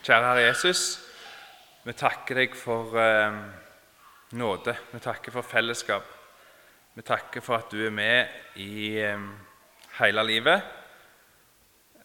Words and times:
Kjære 0.00 0.24
Herre 0.24 0.46
Jesus, 0.46 0.82
vi 1.84 1.92
takker 1.92 2.38
deg 2.38 2.54
for 2.56 2.94
eh, 2.96 3.34
nåde. 4.32 4.72
Vi 4.94 4.98
takker 5.04 5.34
for 5.34 5.44
fellesskap. 5.44 6.06
Vi 6.96 7.02
takker 7.04 7.42
for 7.44 7.58
at 7.58 7.68
du 7.68 7.82
er 7.84 7.92
med 7.92 8.60
i 8.64 8.94
eh, 8.96 9.26
hele 9.98 10.22
livet. 10.24 10.62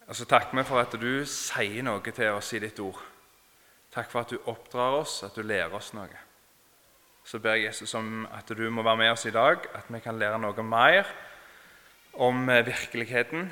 Og 0.04 0.18
så 0.18 0.26
takker 0.28 0.58
vi 0.58 0.64
for 0.68 0.82
at 0.82 0.92
du 1.00 1.24
sier 1.24 1.86
noe 1.86 2.04
til 2.04 2.34
oss 2.34 2.50
i 2.52 2.60
ditt 2.66 2.82
ord. 2.84 2.98
Takk 3.94 4.10
for 4.12 4.26
at 4.26 4.34
du 4.34 4.44
oppdrar 4.52 4.98
oss, 4.98 5.22
at 5.24 5.32
du 5.32 5.40
lærer 5.40 5.72
oss 5.78 5.94
noe. 5.96 6.20
Så 7.24 7.40
ber 7.40 7.56
jeg 7.56 7.70
Jesus 7.70 7.94
om 7.96 8.26
at 8.28 8.52
du 8.52 8.60
må 8.68 8.84
være 8.84 9.00
med 9.00 9.14
oss 9.14 9.24
i 9.24 9.32
dag, 9.32 9.64
at 9.72 9.88
vi 9.88 10.02
kan 10.04 10.18
lære 10.20 10.42
noe 10.44 10.66
mer 10.68 11.08
om 12.12 12.44
eh, 12.52 12.60
virkeligheten, 12.68 13.48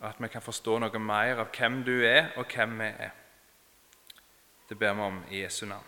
og 0.00 0.08
at 0.08 0.24
vi 0.24 0.32
kan 0.32 0.46
forstå 0.48 0.78
noe 0.80 1.04
mer 1.04 1.44
av 1.44 1.52
hvem 1.52 1.82
du 1.84 1.98
er, 2.00 2.32
og 2.40 2.48
hvem 2.48 2.80
vi 2.80 2.88
er. 3.10 3.12
Det 4.68 4.78
ber 4.78 4.92
vi 4.92 5.00
om 5.00 5.24
i 5.30 5.42
Jesu 5.42 5.66
navn. 5.66 5.84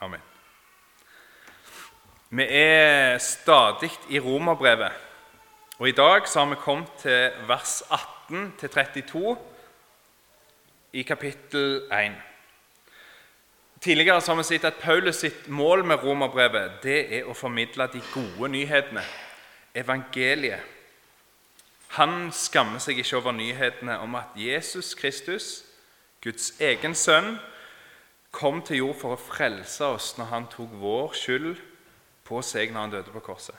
Amen. 0.00 0.20
Vi 2.30 2.44
er 2.44 3.18
stadig 3.18 3.90
i 4.08 4.20
Romerbrevet, 4.20 4.92
og 5.78 5.88
i 5.88 5.92
dag 5.92 6.28
så 6.28 6.44
har 6.44 6.50
vi 6.50 6.60
kommet 6.60 6.92
til 7.00 7.30
vers 7.48 7.82
18-32 8.28 9.36
i 10.92 11.02
kapittel 11.02 11.88
1. 11.92 12.12
Tidligere 13.80 14.20
så 14.20 14.32
har 14.32 14.36
vi 14.36 14.44
sett 14.44 14.64
at 14.64 14.82
Paulus 14.82 15.16
sitt 15.22 15.48
mål 15.48 15.84
med 15.84 16.04
romerbrevet 16.04 16.82
det 16.82 16.98
er 17.16 17.30
å 17.30 17.34
formidle 17.34 17.86
de 17.92 18.02
gode 18.12 18.50
nyhetene, 18.52 19.04
evangeliet. 19.74 20.60
Han 21.96 22.28
skammer 22.32 22.82
seg 22.82 22.98
ikke 23.00 23.16
over 23.22 23.32
nyhetene 23.32 23.96
om 24.04 24.18
at 24.20 24.36
Jesus 24.36 24.92
Kristus, 24.98 25.64
Guds 26.24 26.52
egen 26.60 26.96
sønn, 26.98 27.36
kom 28.34 28.60
til 28.66 28.82
jord 28.82 28.98
for 29.00 29.14
å 29.14 29.20
frelse 29.20 29.86
oss 29.86 30.12
når 30.18 30.30
han 30.32 30.48
tok 30.52 30.74
vår 30.80 31.14
skyld 31.16 31.54
på 32.28 32.42
seg 32.44 32.74
når 32.74 32.80
han 32.80 32.94
døde 32.96 33.14
på 33.14 33.24
korset. 33.24 33.56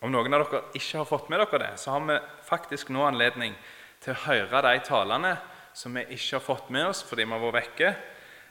Om 0.00 0.12
noen 0.12 0.32
av 0.34 0.44
dere 0.48 0.62
ikke 0.76 1.00
har 1.00 1.08
fått 1.08 1.30
med 1.32 1.40
dere 1.42 1.62
det, 1.62 1.72
så 1.80 1.94
har 1.94 2.04
vi 2.08 2.18
faktisk 2.46 2.92
nå 2.92 3.04
anledning 3.04 3.56
til 4.00 4.14
å 4.14 4.22
høre 4.26 4.62
de 4.64 4.84
talene 4.84 5.34
som 5.76 5.94
vi 5.96 6.06
ikke 6.16 6.38
har 6.38 6.44
fått 6.44 6.70
med 6.72 6.88
oss 6.90 7.02
fordi 7.06 7.26
vi 7.26 7.36
har 7.36 7.44
vært 7.44 7.58
vekke, 7.58 7.90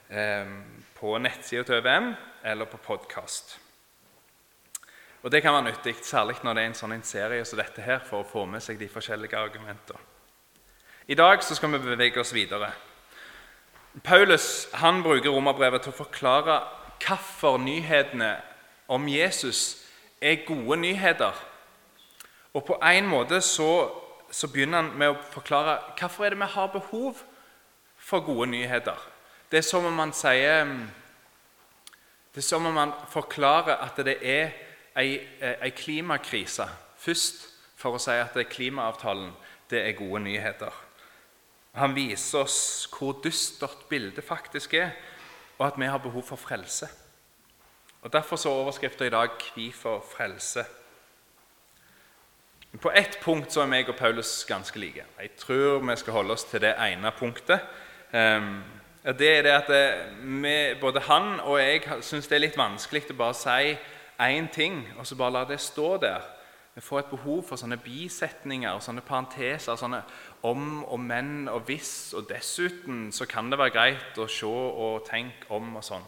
eh, 0.09 0.53
på 0.99 1.15
nettsida 1.21 1.65
til 1.65 1.79
ØVM 1.79 2.13
eller 2.43 2.69
på 2.69 2.81
podkast. 2.85 3.57
Og 5.23 5.31
Det 5.31 5.41
kan 5.43 5.53
være 5.53 5.71
nyttig, 5.73 5.97
særlig 6.03 6.37
når 6.43 6.53
det 6.53 6.61
er 6.63 6.67
en 6.69 6.77
sånn 6.79 7.03
serie 7.03 7.45
som 7.45 7.59
dette 7.59 7.81
her, 7.81 7.99
for 7.99 8.23
å 8.23 8.27
få 8.27 8.45
med 8.47 8.63
seg 8.63 8.79
de 8.79 8.87
forskjellige 8.87 9.35
argumentene. 9.35 9.99
I 11.07 11.15
dag 11.15 11.43
så 11.43 11.55
skal 11.55 11.73
vi 11.73 11.79
bevege 11.79 12.21
oss 12.21 12.31
videre. 12.31 12.71
Paulus 14.03 14.67
han 14.73 15.03
bruker 15.03 15.29
romerbrevet 15.33 15.83
til 15.83 15.93
å 15.93 15.99
forklare 16.03 16.59
hvorfor 17.03 17.57
nyhetene 17.61 18.35
om 18.91 19.07
Jesus 19.09 19.85
er 20.21 20.43
gode 20.47 20.79
nyheter. 20.81 21.35
Og 22.53 22.65
på 22.65 22.77
en 22.83 23.07
måte 23.07 23.41
så, 23.45 23.89
så 24.31 24.49
begynner 24.51 24.81
han 24.81 24.93
med 24.97 25.13
å 25.13 25.19
forklare 25.33 25.77
hvorfor 25.99 26.25
er 26.25 26.35
det 26.35 26.41
vi 26.41 26.51
har 26.55 26.73
behov 26.73 27.21
for 27.97 28.25
gode 28.25 28.49
nyheter. 28.51 28.97
Det 29.51 29.61
er 29.61 29.67
som 29.67 29.85
om 29.85 29.95
man 29.95 30.13
sier 30.13 30.67
Det 32.29 32.43
er 32.43 32.45
som 32.45 32.65
om 32.65 32.75
han 32.77 32.91
forklarer 33.09 33.81
at 33.81 33.97
det 34.05 34.19
er 34.21 34.51
ei, 34.95 35.17
ei 35.41 35.71
klimakrise 35.73 36.67
først, 36.99 37.47
for 37.75 37.95
å 37.95 38.01
si 38.01 38.13
at 38.13 38.37
klimaavtalen 38.51 39.31
det 39.71 39.81
er 39.81 39.97
gode 39.97 40.21
nyheter. 40.27 40.71
Han 41.73 41.95
viser 41.95 42.39
oss 42.39 42.87
hvor 42.91 43.19
dystert 43.23 43.85
bildet 43.89 44.23
faktisk 44.23 44.73
er, 44.73 44.89
og 45.57 45.67
at 45.67 45.77
vi 45.77 45.85
har 45.85 45.97
behov 45.97 46.23
for 46.23 46.35
frelse. 46.35 46.87
Og 48.01 48.13
Derfor 48.13 48.35
så 48.35 48.49
overskrifter 48.49 49.05
i 49.05 49.09
dag 49.09 49.29
'Hvorfor 49.29 49.99
frelse'. 49.99 50.65
På 52.81 52.91
ett 52.95 53.19
punkt 53.21 53.53
så 53.53 53.61
er 53.61 53.65
meg 53.65 53.89
og 53.89 53.95
Paulus 53.95 54.45
ganske 54.45 54.79
like. 54.79 55.05
Jeg 55.21 55.31
tror 55.37 55.79
vi 55.79 55.95
skal 55.95 56.13
holde 56.13 56.31
oss 56.31 56.43
til 56.43 56.61
det 56.61 56.75
ene 56.77 57.11
punktet. 57.11 57.59
Ehm, 58.13 58.63
det 59.03 59.37
er 59.37 59.41
det 59.41 59.49
at 59.49 59.69
eh, 59.69 60.43
vi, 60.43 60.75
både 60.81 60.99
han 60.99 61.39
og 61.39 61.59
jeg 61.59 61.81
syns 62.01 62.27
det 62.27 62.35
er 62.35 62.39
litt 62.39 62.57
vanskelig 62.57 63.09
å 63.09 63.17
bare 63.17 63.33
si 63.33 63.77
én 64.19 64.49
ting 64.53 64.87
og 64.97 65.07
så 65.07 65.15
bare 65.15 65.31
la 65.31 65.43
det 65.49 65.59
stå 65.59 65.97
der. 65.97 66.21
Vi 66.75 66.81
får 66.81 66.99
et 66.99 67.11
behov 67.11 67.43
for 67.43 67.55
sånne 67.55 67.77
bisetninger, 67.77 68.79
sånne 68.79 69.01
parenteser, 69.01 69.75
sånne 69.75 70.03
om 70.43 70.83
og 70.83 70.99
men 70.99 71.47
og 71.47 71.61
hvis. 71.67 72.13
Og 72.13 72.29
dessuten 72.29 73.11
så 73.11 73.25
kan 73.25 73.51
det 73.51 73.59
være 73.59 73.75
greit 73.75 74.19
å 74.19 74.27
se 74.27 74.47
og 74.47 75.05
tenke 75.09 75.49
om 75.55 75.75
og 75.75 75.85
sånn. 75.85 76.05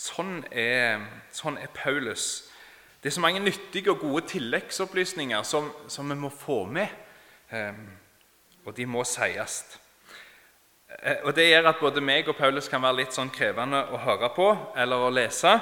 Sånn 0.00 0.38
er, 0.50 1.02
sånn 1.32 1.58
er 1.60 1.68
Paulus. 1.74 2.50
Det 3.02 3.10
er 3.10 3.16
så 3.16 3.24
mange 3.24 3.40
nyttige 3.40 3.92
og 3.92 4.00
gode 4.00 4.26
tilleggsopplysninger 4.28 5.42
som, 5.42 5.70
som 5.88 6.08
vi 6.08 6.16
må 6.16 6.28
få 6.32 6.64
med. 6.64 6.88
Um, 7.52 7.86
og 8.64 8.76
de 8.76 8.86
må 8.86 9.04
sies. 9.08 9.62
Eh, 11.02 11.16
og 11.24 11.34
Det 11.36 11.48
gjør 11.48 11.68
at 11.72 11.80
både 11.80 12.00
meg 12.04 12.28
og 12.28 12.36
Paulus 12.36 12.68
kan 12.68 12.82
være 12.82 13.02
litt 13.02 13.16
sånn 13.16 13.32
krevende 13.32 13.82
å 13.92 14.00
høre 14.04 14.30
på 14.36 14.48
eller 14.76 15.06
å 15.06 15.12
lese. 15.12 15.56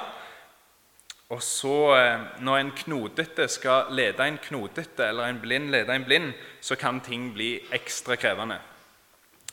Og 1.29 1.43
så, 1.43 1.95
eh, 1.95 2.41
Når 2.41 2.57
en 2.57 2.71
knodete 2.71 3.47
skal 3.47 3.85
lede 3.89 4.27
en 4.27 4.37
knodete, 4.37 5.07
eller 5.07 5.25
en 5.25 5.39
blind 5.41 5.69
lede 5.69 5.95
en 5.95 6.05
blind, 6.05 6.33
så 6.61 6.75
kan 6.75 7.01
ting 7.01 7.33
bli 7.33 7.59
ekstra 7.71 8.15
krevende. 8.15 8.59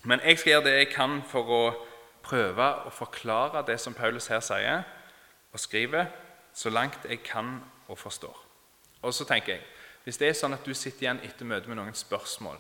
Men 0.03 0.21
jeg 0.21 0.39
skal 0.39 0.51
gjøre 0.51 0.65
det 0.65 0.79
jeg 0.79 0.89
kan 0.95 1.23
for 1.29 1.43
å 1.43 1.75
prøve 2.23 2.87
å 2.87 2.91
forklare 2.91 3.67
det 3.67 3.81
som 3.81 3.95
Paulus 3.95 4.27
her 4.27 4.41
sier 4.41 4.85
og 5.53 5.61
skriver, 5.61 6.07
så 6.55 6.71
langt 6.71 7.05
jeg 7.09 7.23
kan 7.23 7.63
og 7.89 7.99
forstår. 7.99 8.37
Og 9.03 9.15
så 9.15 9.25
tenker 9.25 9.53
jeg, 9.53 9.63
Hvis 10.05 10.19
det 10.19 10.29
er 10.29 10.33
sånn 10.39 10.55
at 10.55 10.65
du 10.65 10.75
sitter 10.75 11.03
igjen 11.03 11.21
etter 11.25 11.45
møtet 11.45 11.67
med 11.67 11.77
noen 11.77 11.95
spørsmål 11.95 12.57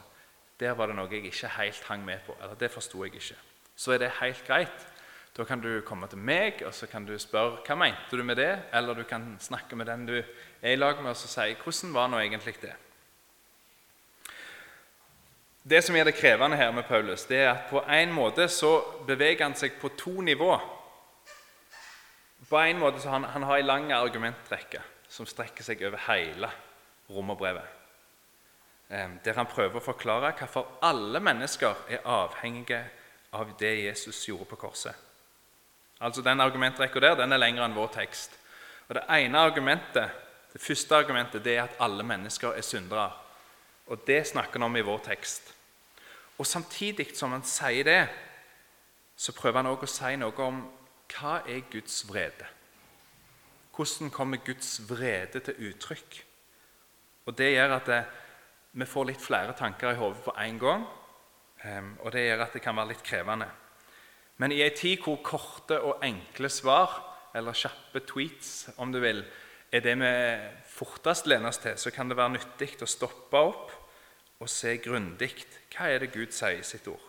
der 0.60 0.72
var 0.74 0.86
det 0.86 0.96
noe 0.96 1.10
jeg 1.12 1.28
ikke 1.28 1.48
helt 1.58 1.82
hang 1.84 2.04
med 2.04 2.18
på, 2.26 2.34
eller 2.42 2.54
det 2.54 2.70
forsto 2.72 3.04
jeg 3.04 3.14
ikke, 3.14 3.36
så 3.76 3.92
er 3.92 3.98
det 3.98 4.10
helt 4.20 4.46
greit. 4.46 4.86
Da 5.36 5.44
kan 5.44 5.60
du 5.60 5.82
komme 5.84 6.08
til 6.08 6.18
meg 6.18 6.62
og 6.64 6.72
så 6.74 6.88
kan 6.88 7.04
du 7.04 7.12
spørre 7.20 7.60
hva 7.66 7.76
mente 7.76 8.16
du 8.16 8.22
med 8.24 8.38
det, 8.40 8.52
eller 8.72 8.96
du 8.96 9.04
kan 9.04 9.34
snakke 9.40 9.76
med 9.76 9.86
den 9.86 10.06
du 10.08 10.16
er 10.16 10.72
i 10.72 10.78
lag 10.78 10.96
med, 11.02 11.12
og 11.12 11.18
så 11.20 11.28
si 11.28 11.52
hvordan 11.60 11.92
var 11.92 12.08
nå 12.08 12.22
egentlig 12.22 12.56
det. 12.62 12.72
Det 15.66 15.82
som 15.84 15.96
er 15.98 16.06
det 16.06 16.14
krevende 16.14 16.56
her 16.56 16.70
med 16.72 16.86
Paulus, 16.88 17.24
det 17.26 17.42
er 17.42 17.50
at 17.50 17.68
på 17.68 17.82
en 17.82 18.12
måte 18.14 18.48
så 18.48 18.78
beveger 19.06 19.44
han 19.44 19.56
seg 19.58 19.76
på 19.80 19.90
to 19.98 20.20
nivå. 20.22 20.52
På 22.48 22.60
en 22.62 22.78
måte 22.78 23.02
så 23.02 23.10
han, 23.10 23.24
han 23.24 23.42
har 23.42 23.58
en 23.58 23.66
lang 23.66 23.92
argumentrekke 23.92 24.80
som 25.10 25.26
strekker 25.26 25.66
seg 25.66 25.82
over 25.88 26.00
hele 26.06 26.48
romerbrevet. 27.10 27.74
Der 28.88 29.34
han 29.34 29.50
prøver 29.50 29.80
å 29.80 29.84
forklare 29.84 30.30
hvorfor 30.38 30.78
alle 30.86 31.20
mennesker 31.20 31.74
er 31.90 32.06
avhengige 32.06 32.84
av 33.34 33.56
det 33.58 33.74
Jesus 33.82 34.22
gjorde 34.28 34.46
på 34.52 34.60
korset. 34.68 35.05
Altså 36.00 36.22
Den 36.22 36.40
argumentrekka 36.40 37.00
der 37.00 37.14
den 37.14 37.32
er 37.32 37.40
lengre 37.40 37.64
enn 37.64 37.76
vår 37.76 37.92
tekst. 37.94 38.38
Og 38.88 38.94
Det 38.94 39.04
ene 39.10 39.38
argumentet, 39.38 40.10
det 40.52 40.60
første 40.60 40.96
argumentet 40.96 41.44
det 41.44 41.56
er 41.56 41.64
at 41.64 41.76
alle 41.80 42.02
mennesker 42.02 42.52
er 42.52 42.62
syndere. 42.62 43.12
Og 43.86 44.06
Det 44.06 44.26
snakker 44.26 44.52
han 44.52 44.62
om 44.62 44.76
i 44.76 44.84
vår 44.84 44.98
tekst. 44.98 45.54
Og 46.38 46.46
Samtidig 46.46 47.16
som 47.16 47.32
han 47.32 47.44
sier 47.44 47.84
det, 47.84 48.08
så 49.16 49.32
prøver 49.32 49.62
han 49.62 49.66
også 49.66 49.88
å 49.88 49.94
si 49.94 50.16
noe 50.16 50.44
om 50.44 50.60
hva 51.14 51.40
er 51.48 51.64
Guds 51.72 52.04
vrede. 52.08 52.46
Hvordan 53.76 54.10
kommer 54.10 54.36
Guds 54.44 54.80
vrede 54.88 55.40
til 55.40 55.70
uttrykk? 55.70 56.24
Og 57.26 57.38
Det 57.38 57.52
gjør 57.52 57.76
at 57.76 57.86
det, 57.86 58.04
vi 58.72 58.84
får 58.84 59.04
litt 59.04 59.20
flere 59.20 59.52
tanker 59.52 59.92
i 59.92 59.96
hodet 59.96 60.22
på 60.24 60.34
en 60.38 60.58
gang. 60.58 60.86
Og 62.04 62.12
det 62.12 62.26
gjør 62.26 62.42
at 62.44 62.52
det 62.52 62.62
kan 62.62 62.76
være 62.76 62.88
litt 62.88 63.02
krevende. 63.02 63.48
Men 64.36 64.52
i 64.52 64.60
ei 64.64 64.72
tid 64.76 65.00
hvor 65.04 65.18
korte 65.24 65.78
og 65.80 66.04
enkle 66.04 66.50
svar, 66.52 66.98
eller 67.36 67.56
kjappe 67.56 68.02
tweets, 68.08 68.68
om 68.80 68.92
du 68.92 69.00
vil, 69.00 69.22
er 69.72 69.82
det 69.84 69.96
vi 70.00 70.12
fortest 70.76 71.26
lener 71.28 71.50
oss 71.50 71.60
til, 71.60 71.76
så 71.80 71.92
kan 71.92 72.08
det 72.08 72.16
være 72.16 72.36
nyttig 72.36 72.76
å 72.84 72.88
stoppe 72.88 73.40
opp 73.40 73.74
og 74.40 74.50
se 74.52 74.76
grundig 74.84 75.32
hva 75.72 75.88
er 75.90 76.04
det 76.04 76.12
Gud 76.14 76.32
sier 76.32 76.60
i 76.60 76.64
sitt 76.64 76.88
ord. 76.88 77.02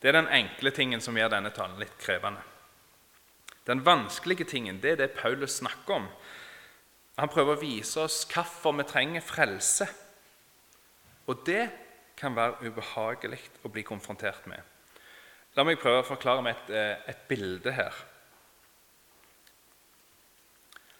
Det 0.00 0.10
er 0.10 0.20
den 0.20 0.30
enkle 0.30 0.70
tingen 0.74 1.02
som 1.02 1.16
gjør 1.18 1.32
denne 1.34 1.50
talen 1.54 1.78
litt 1.80 1.94
krevende. 1.98 2.42
Den 3.66 3.82
vanskelige 3.86 4.46
tingen 4.46 4.78
det 4.82 4.92
er 4.94 5.00
det 5.00 5.16
Paulus 5.18 5.58
snakker 5.58 5.98
om. 5.98 6.06
Han 7.16 7.32
prøver 7.32 7.56
å 7.56 7.62
vise 7.62 8.04
oss 8.04 8.20
hvorfor 8.30 8.76
vi 8.78 8.86
trenger 8.86 9.24
frelse. 9.24 9.88
Og 11.26 11.42
det 11.46 11.64
kan 12.18 12.36
være 12.36 12.68
ubehagelig 12.68 13.40
å 13.66 13.72
bli 13.72 13.82
konfrontert 13.86 14.46
med. 14.50 14.60
La 15.56 15.64
meg 15.64 15.80
prøve 15.80 16.02
å 16.02 16.06
forklare 16.06 16.44
med 16.44 16.54
et, 16.54 16.70
eh, 16.76 17.10
et 17.12 17.28
bilde 17.28 17.72
her. 17.72 17.92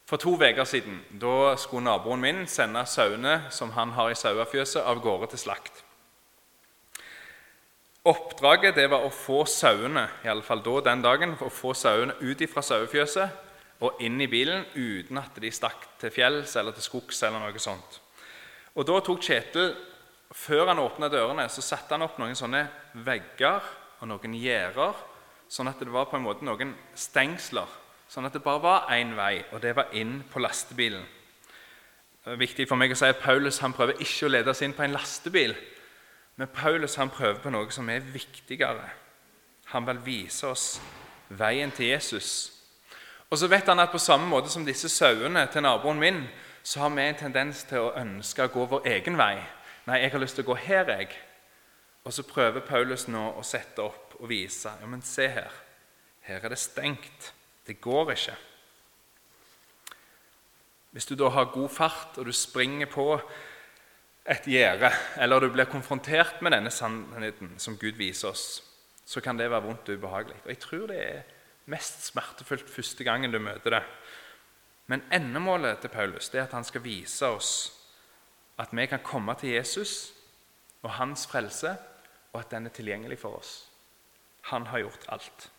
For 0.06 0.16
to 0.16 0.36
uker 0.38 0.64
siden 0.64 1.00
da 1.18 1.56
skulle 1.58 1.84
naboen 1.84 2.20
min 2.20 2.46
sende 2.46 2.84
sauene 2.86 3.50
som 3.50 3.72
han 3.72 3.90
har 3.90 4.10
i 4.10 4.14
sauefjøset, 4.14 4.82
av 4.82 5.02
gårde 5.02 5.30
til 5.30 5.38
slakt. 5.38 5.82
Oppdraget 8.06 8.76
det 8.76 8.86
var 8.90 9.02
å 9.02 9.10
få 9.10 9.44
sauene 9.50 10.08
i 10.22 10.28
alle 10.30 10.42
fall 10.42 10.62
da 10.62 10.80
den 10.80 11.02
dagen, 11.02 11.34
å 11.42 11.50
få 11.50 11.74
sauene 11.74 12.14
ut 12.20 12.44
fra 12.48 12.62
sauefjøset 12.62 13.30
og 13.80 14.00
inn 14.00 14.20
i 14.20 14.28
bilen 14.30 14.64
uten 14.76 15.18
at 15.18 15.34
de 15.42 15.50
stakk 15.50 15.98
til 15.98 16.10
fjells 16.14 16.54
eller 16.56 16.72
til 16.72 16.82
skogs. 16.82 17.22
eller 17.22 17.40
noe 17.40 17.58
sånt. 17.58 18.00
Og 18.76 18.86
Da 18.86 19.00
tok 19.00 19.20
Kjetil, 19.20 19.74
før 20.32 20.66
han 20.68 20.78
åpna 20.78 21.08
dørene, 21.08 21.48
så 21.48 21.60
satte 21.60 21.90
han 21.90 22.02
opp 22.02 22.18
noen 22.18 22.34
sånne 22.34 22.68
vegger 22.94 23.60
og 24.00 24.08
noen 24.10 24.34
gjerder, 24.36 24.96
sånn 25.48 25.70
at 25.70 25.80
det 25.80 25.92
var 25.92 26.08
på 26.10 26.18
en 26.18 26.26
måte 26.26 26.46
noen 26.46 26.74
stengsler. 26.98 27.68
Sånn 28.10 28.28
at 28.28 28.34
det 28.36 28.42
bare 28.44 28.62
var 28.62 28.90
én 28.94 29.16
vei, 29.18 29.40
og 29.52 29.62
det 29.62 29.74
var 29.76 29.94
inn 29.98 30.20
på 30.30 30.42
lastebilen. 30.42 31.02
Det 32.26 32.34
er 32.34 32.42
viktig 32.42 32.66
for 32.66 32.78
meg 32.78 32.90
å 32.90 32.98
si 32.98 33.06
at 33.06 33.22
Paulus 33.22 33.60
han 33.62 33.74
prøver 33.74 34.00
ikke 34.02 34.26
å 34.26 34.30
lede 34.32 34.50
oss 34.50 34.62
inn 34.66 34.74
på 34.74 34.82
en 34.82 34.94
lastebil. 34.94 35.54
Men 36.36 36.50
Paulus 36.52 36.96
han 36.98 37.10
prøver 37.10 37.38
på 37.42 37.52
noe 37.54 37.70
som 37.74 37.88
er 37.90 38.02
viktigere. 38.02 38.88
Han 39.72 39.86
vil 39.86 40.02
vise 40.04 40.46
oss 40.50 40.64
veien 41.28 41.70
til 41.74 41.92
Jesus. 41.92 42.52
Og 43.30 43.38
så 43.38 43.48
vet 43.50 43.66
han 43.66 43.82
at 43.82 43.94
på 43.94 43.98
samme 44.02 44.28
måte 44.30 44.50
som 44.50 44.66
disse 44.66 44.90
sauene 44.92 45.46
til 45.50 45.64
naboen 45.66 45.98
min, 46.02 46.20
så 46.62 46.82
har 46.82 46.90
vi 46.94 47.06
en 47.06 47.18
tendens 47.18 47.62
til 47.66 47.86
å 47.86 47.94
ønske 47.98 48.42
å 48.42 48.52
gå 48.52 48.66
vår 48.70 48.86
egen 48.96 49.18
vei. 49.18 49.38
Nei, 49.86 50.00
jeg 50.02 50.12
har 50.12 50.22
lyst 50.22 50.38
til 50.38 50.46
å 50.46 50.50
gå 50.50 50.58
her, 50.66 50.90
jeg. 50.90 51.14
Og 52.06 52.14
så 52.14 52.22
prøver 52.22 52.62
Paulus 52.62 53.08
nå 53.10 53.22
å 53.34 53.42
sette 53.42 53.82
opp 53.82 54.14
og 54.20 54.28
vise. 54.30 54.70
Ja, 54.80 54.86
men 54.86 55.02
se 55.02 55.26
her. 55.26 55.54
Her 56.26 56.44
er 56.44 56.52
det 56.54 56.60
stengt. 56.62 57.32
Det 57.66 57.80
går 57.82 58.12
ikke. 58.14 58.36
Hvis 60.94 61.08
du 61.10 61.16
da 61.18 61.28
har 61.34 61.50
god 61.52 61.68
fart, 61.68 62.14
og 62.16 62.28
du 62.28 62.32
springer 62.32 62.86
på 62.88 63.08
et 64.26 64.46
gjerde, 64.48 64.92
eller 65.18 65.42
du 65.42 65.50
blir 65.50 65.68
konfrontert 65.70 66.38
med 66.42 66.54
denne 66.54 66.70
sannheten 66.70 67.56
som 67.62 67.76
Gud 67.78 67.98
viser 67.98 68.30
oss, 68.30 68.46
så 69.06 69.20
kan 69.22 69.38
det 69.38 69.50
være 69.50 69.66
vondt 69.66 69.90
og 69.90 69.98
ubehagelig. 69.98 70.38
Og 70.44 70.52
jeg 70.54 70.60
tror 70.62 70.86
det 70.90 71.00
er 71.02 71.26
mest 71.70 72.06
smertefullt 72.06 72.70
første 72.70 73.04
gangen 73.06 73.34
du 73.34 73.38
møter 73.42 73.76
det. 73.76 73.82
Men 74.86 75.02
endemålet 75.14 75.82
til 75.82 75.90
Paulus 75.90 76.30
det 76.30 76.40
er 76.40 76.46
at 76.46 76.54
han 76.54 76.66
skal 76.66 76.86
vise 76.86 77.26
oss 77.26 77.52
at 78.62 78.70
vi 78.72 78.86
kan 78.86 79.02
komme 79.04 79.34
til 79.38 79.52
Jesus 79.58 80.14
og 80.86 80.94
hans 80.96 81.26
frelse, 81.26 81.74
og 82.36 82.42
at 82.42 82.50
den 82.52 82.68
er 82.68 82.74
tilgjengelig 82.76 83.16
for 83.18 83.38
oss. 83.38 83.52
Han 84.52 84.66
har 84.66 84.84
gjort 84.84 85.06
alt. 85.08 85.50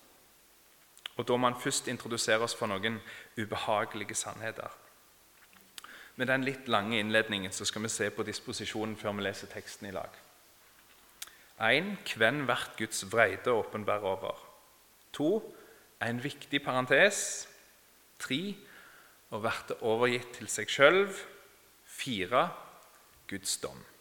Og 1.18 1.28
Da 1.28 1.36
må 1.38 1.50
han 1.50 1.62
først 1.62 1.88
introdusere 1.88 2.46
oss 2.46 2.56
for 2.56 2.70
noen 2.70 3.00
ubehagelige 3.38 4.16
sannheter. 4.16 4.70
Med 6.16 6.28
den 6.28 6.46
litt 6.46 6.68
lange 6.68 7.00
innledningen 7.00 7.52
så 7.52 7.66
skal 7.66 7.82
vi 7.82 7.90
se 7.90 8.10
på 8.10 8.24
disposisjonen 8.24 8.96
før 8.98 9.18
vi 9.18 9.26
leser 9.26 9.50
teksten 9.50 9.90
i 9.90 9.96
lag. 9.96 10.14
1. 11.58 12.14
Hvem 12.16 12.46
blir 12.46 12.70
Guds 12.78 13.04
vreide 13.12 13.52
åpenbar 13.52 14.06
over? 14.06 14.38
2. 15.14 15.54
En 16.02 16.24
viktig 16.24 16.62
parentes. 16.62 17.48
3 18.20 18.56
Å 19.34 19.42
bli 19.42 19.82
overgitt 19.82 20.38
til 20.38 20.48
seg 20.48 20.70
sjøl. 20.70 21.08
4. 21.98 22.48
Guds 23.28 23.58
dom. 23.58 23.97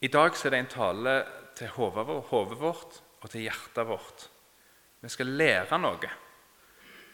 I 0.00 0.08
dag 0.08 0.32
er 0.32 0.50
det 0.50 0.58
en 0.58 0.70
tale 0.72 1.14
til 1.58 1.68
hodet 1.74 2.06
vårt 2.60 3.00
og 3.20 3.28
til 3.28 3.42
hjertet 3.44 3.84
vårt. 3.84 4.22
Vi 5.00 5.08
skal 5.12 5.28
lære 5.36 5.76
noe. 5.76 6.12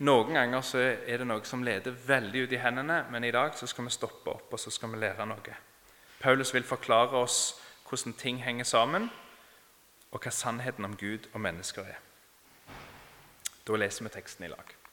Noen 0.07 0.37
ganger 0.37 0.63
er 0.79 1.19
det 1.19 1.27
noe 1.27 1.43
som 1.49 1.65
leder 1.67 1.97
veldig 2.07 2.45
ut 2.47 2.55
i 2.55 2.61
hendene, 2.63 3.01
men 3.11 3.25
i 3.25 3.33
dag 3.35 3.59
skal 3.59 3.89
vi 3.89 3.95
stoppe 3.95 4.31
opp 4.31 4.55
og 4.55 4.61
så 4.61 4.71
skal 4.71 4.95
vi 4.95 5.03
lære 5.03 5.27
noe. 5.27 5.59
Paulus 6.21 6.55
vil 6.55 6.67
forklare 6.69 7.19
oss 7.19 7.57
hvordan 7.89 8.15
ting 8.15 8.39
henger 8.45 8.65
sammen, 8.65 9.11
og 10.15 10.23
hva 10.23 10.31
sannheten 10.31 10.87
om 10.87 10.95
Gud 10.97 11.27
og 11.33 11.43
mennesker 11.43 11.91
er. 11.91 11.99
Da 13.67 13.79
leser 13.83 14.07
vi 14.07 14.15
teksten 14.15 14.47
i 14.47 14.51
lag. 14.53 14.86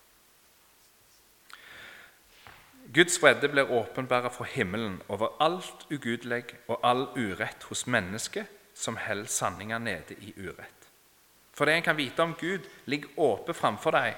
Guds 2.94 3.20
fredde 3.20 3.50
blir 3.50 3.72
åpenbara 3.72 4.30
fra 4.30 4.46
himmelen 4.46 5.00
over 5.10 5.32
alt 5.42 5.88
ugudelig 5.90 6.44
og 6.68 6.80
all 6.84 7.08
urett 7.18 7.64
hos 7.64 7.88
mennesket 7.88 8.46
som 8.78 9.00
holder 9.02 9.30
sanninga 9.34 9.80
nede 9.82 10.14
i 10.22 10.34
urett. 10.38 10.90
For 11.54 11.66
det 11.66 11.74
en 11.74 11.86
kan 11.86 11.98
vite 11.98 12.22
om 12.22 12.36
Gud, 12.38 12.68
ligger 12.86 13.10
åpent 13.18 13.58
framfor 13.58 13.96
deg. 13.98 14.14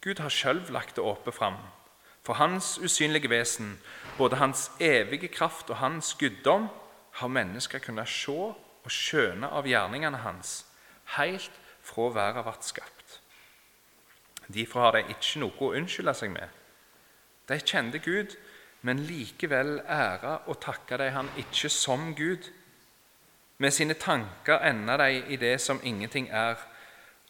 Gud 0.00 0.22
har 0.22 0.30
sjøl 0.30 0.62
lagt 0.70 0.96
det 0.96 1.04
åpent 1.04 1.34
fram. 1.34 1.58
For 2.22 2.38
Hans 2.38 2.78
usynlige 2.78 3.30
vesen, 3.30 3.78
både 4.18 4.36
Hans 4.36 4.70
evige 4.80 5.28
kraft 5.28 5.70
og 5.70 5.76
Hans 5.76 6.14
guddom, 6.14 6.68
har 7.12 7.28
mennesker 7.28 7.78
kunnet 7.78 8.08
se 8.08 8.30
og 8.30 8.90
skjøne 8.90 9.50
av 9.50 9.66
gjerningene 9.66 10.22
Hans, 10.22 10.64
helt 11.16 11.58
fra 11.82 12.06
verden 12.14 12.46
ble 12.46 12.54
skapt. 12.62 13.20
Derfor 14.46 14.80
har 14.80 14.98
de 14.98 15.04
ikke 15.10 15.42
noe 15.42 15.58
å 15.58 15.74
unnskylde 15.74 16.14
seg 16.14 16.30
med. 16.34 16.59
De 17.50 17.58
kjente 17.58 17.98
Gud, 17.98 18.36
men 18.86 19.02
likevel 19.02 19.80
æra 19.82 20.36
og 20.46 20.60
takka 20.62 21.00
de 21.00 21.08
han 21.10 21.30
ikke 21.40 21.68
som 21.72 22.12
Gud. 22.14 22.46
Med 23.58 23.74
sine 23.74 23.96
tanker 23.98 24.62
enda 24.70 24.96
de 25.02 25.24
i 25.34 25.36
det 25.36 25.56
som 25.60 25.80
ingenting 25.82 26.28
er, 26.30 26.62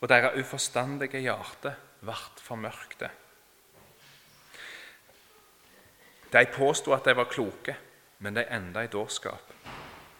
og 0.00 0.08
deres 0.08 0.36
uforstandige 0.40 1.24
hjerte 1.24 1.72
vart 2.04 2.40
formørkte. 2.40 3.10
De 6.32 6.44
påsto 6.52 6.92
at 6.92 7.08
de 7.08 7.16
var 7.16 7.32
kloke, 7.32 7.76
men 8.18 8.36
de 8.36 8.44
enda 8.44 8.84
i 8.84 8.92
dårskap. 8.92 9.52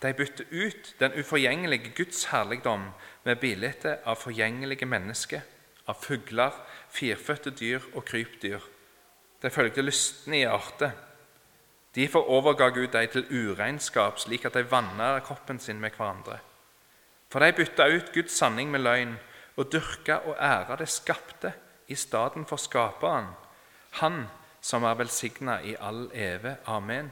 De 0.02 0.14
bytte 0.16 0.46
ut 0.50 0.94
den 0.98 1.12
uforgjengelige 1.20 1.92
Guds 1.96 2.24
herligdom 2.32 2.88
med 3.24 3.36
bildet 3.36 3.84
av 3.84 4.16
forgjengelige 4.16 4.88
mennesker, 4.88 5.40
av 5.86 6.00
fugler, 6.02 6.56
firfødte 6.88 7.50
dyr 7.50 7.84
og 7.94 8.04
krypdyr 8.04 8.64
de 9.42 9.50
fulgte 9.50 9.82
lystne 9.82 10.36
i 10.36 10.44
hjertet. 10.44 10.92
Derfor 11.94 12.28
overga 12.30 12.68
Gud 12.70 12.92
dem 12.92 13.08
til 13.10 13.26
uregnskap, 13.30 14.18
slik 14.18 14.44
at 14.46 14.54
de 14.54 14.62
vanna 14.70 15.18
kroppen 15.26 15.58
sin 15.58 15.80
med 15.80 15.96
hverandre. 15.96 16.38
For 17.30 17.42
de 17.42 17.52
bytta 17.52 17.86
ut 17.88 18.12
Guds 18.14 18.36
sanning 18.36 18.70
med 18.70 18.84
løgn 18.84 19.16
og 19.56 19.72
dyrka 19.72 20.20
og 20.26 20.36
æra 20.38 20.76
det 20.78 20.88
skapte 20.88 21.52
i 21.88 21.94
stedet 21.94 22.46
for 22.48 22.56
Skaperen, 22.56 23.26
Han 23.90 24.28
som 24.60 24.84
er 24.84 24.94
velsigna 24.94 25.60
i 25.66 25.74
all 25.80 26.10
eve. 26.14 26.56
Amen. 26.66 27.10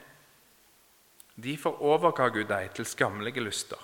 Derfor 1.36 1.82
overga 1.82 2.28
Gud 2.28 2.44
dem 2.44 2.69
til 2.74 2.86
skammelige 2.86 3.40
lyster. 3.40 3.78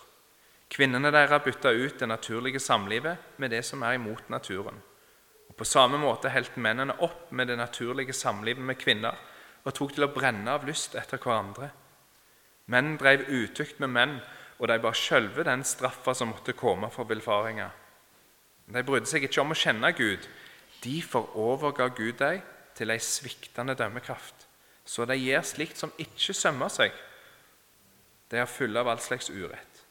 Kvinnene 0.71 1.11
deres 1.11 1.43
bytta 1.45 1.71
ut 1.71 2.01
det 2.01 2.09
naturlige 2.09 2.61
samlivet 2.61 3.17
med 3.37 3.51
det 3.51 3.65
som 3.65 3.83
er 3.83 3.93
imot 3.93 4.31
naturen. 4.31 4.83
Og 5.55 5.59
På 5.59 5.65
samme 5.65 6.01
måte 6.03 6.33
holdt 6.35 6.57
mennene 6.59 6.97
opp 6.99 7.29
med 7.31 7.47
det 7.47 7.55
naturlige 7.55 8.13
samlivet 8.13 8.65
med 8.67 8.75
kvinner 8.75 9.15
og 9.63 9.75
tok 9.75 9.93
til 9.95 10.03
å 10.03 10.11
brenne 10.11 10.51
av 10.51 10.65
lyst 10.67 10.97
etter 10.99 11.21
hverandre. 11.23 11.69
Menn 12.67 12.97
drev 12.99 13.23
utukt 13.29 13.79
med 13.79 13.93
menn, 13.95 14.17
og 14.59 14.67
de 14.67 14.79
bar 14.83 14.97
sjølve 14.99 15.45
den 15.47 15.63
straffa 15.63 16.15
som 16.15 16.33
måtte 16.33 16.57
komme 16.59 16.91
for 16.91 17.07
villfaringa. 17.07 17.69
De 18.67 18.83
brydde 18.83 19.07
seg 19.07 19.29
ikke 19.29 19.45
om 19.45 19.55
å 19.55 19.59
kjenne 19.61 19.93
Gud. 19.95 20.27
Derfor 20.83 21.31
overga 21.39 21.87
Gud 21.95 22.19
dem 22.19 22.43
til 22.75 22.91
ei 22.91 22.99
sviktende 22.99 23.77
dømmekraft, 23.79 24.49
så 24.85 25.07
de 25.07 25.15
gjør 25.21 25.47
slikt 25.47 25.79
som 25.79 25.95
ikke 26.03 26.35
sømmer 26.35 26.73
seg. 26.73 26.91
De 28.27 28.43
er 28.43 28.51
fulle 28.51 28.83
av 28.83 28.91
all 28.91 29.03
slags 29.05 29.31
urett, 29.31 29.85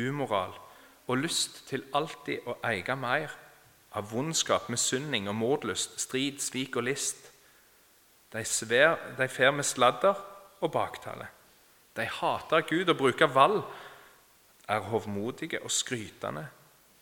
umoral 0.00 0.56
og 1.10 1.20
lyst 1.20 1.66
til 1.68 1.84
alltid 1.92 2.48
å 2.48 2.56
eie 2.64 2.96
mer 2.96 3.36
av 3.96 4.10
vondskap, 4.12 4.68
misunning 4.70 5.28
og 5.28 5.36
mordlyst, 5.38 5.98
strid, 6.00 6.38
svik 6.42 6.76
og 6.78 6.86
list. 6.86 7.30
De, 8.30 8.44
sver, 8.46 8.96
de 9.18 9.26
fer 9.28 9.50
med 9.54 9.66
sladder 9.66 10.18
og 10.60 10.72
baktale. 10.72 11.26
De 11.96 12.06
hater 12.06 12.66
Gud 12.68 12.92
og 12.92 12.98
bruker 13.00 13.32
vold, 13.34 13.62
er 14.70 14.86
hovmodige 14.86 15.62
og 15.64 15.70
skrytende. 15.74 16.46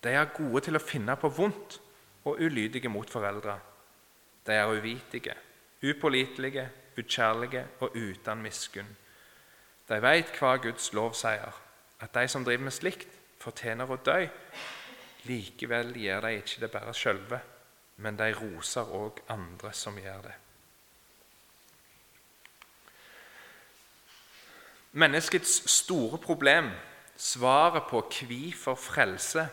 De 0.04 0.14
er 0.16 0.30
gode 0.32 0.62
til 0.64 0.78
å 0.78 0.80
finne 0.80 1.16
på 1.20 1.28
vondt 1.28 1.76
og 2.24 2.40
ulydige 2.40 2.88
mot 2.88 3.10
foreldre. 3.10 3.58
De 4.46 4.56
er 4.56 4.72
uvitige, 4.72 5.34
upålitelige, 5.84 6.64
ukjærlige 6.98 7.66
og 7.84 7.96
uten 7.96 8.40
miskunn. 8.42 8.88
De 9.88 10.00
veit 10.00 10.32
hva 10.38 10.56
Guds 10.62 10.92
lov 10.96 11.12
sier, 11.16 11.52
at 12.00 12.14
de 12.14 12.24
som 12.28 12.44
driver 12.44 12.64
med 12.64 12.76
slikt, 12.76 13.08
fortjener 13.38 13.90
å 13.90 14.00
dø 14.00 14.22
Likevel 15.26 15.94
gjør 15.98 16.20
de 16.20 16.34
ikke 16.38 16.60
det 16.60 16.70
bare 16.70 16.94
sjølve, 16.94 17.40
men 17.96 18.18
de 18.18 18.30
roser 18.36 18.92
òg 18.94 19.22
andre 19.32 19.72
som 19.74 19.98
gjør 19.98 20.28
det. 20.28 20.34
Menneskets 24.98 25.70
store 25.70 26.18
problem, 26.18 26.70
svaret 27.16 27.88
på 27.90 28.00
hvorfor 28.00 28.74
frelse, 28.74 29.48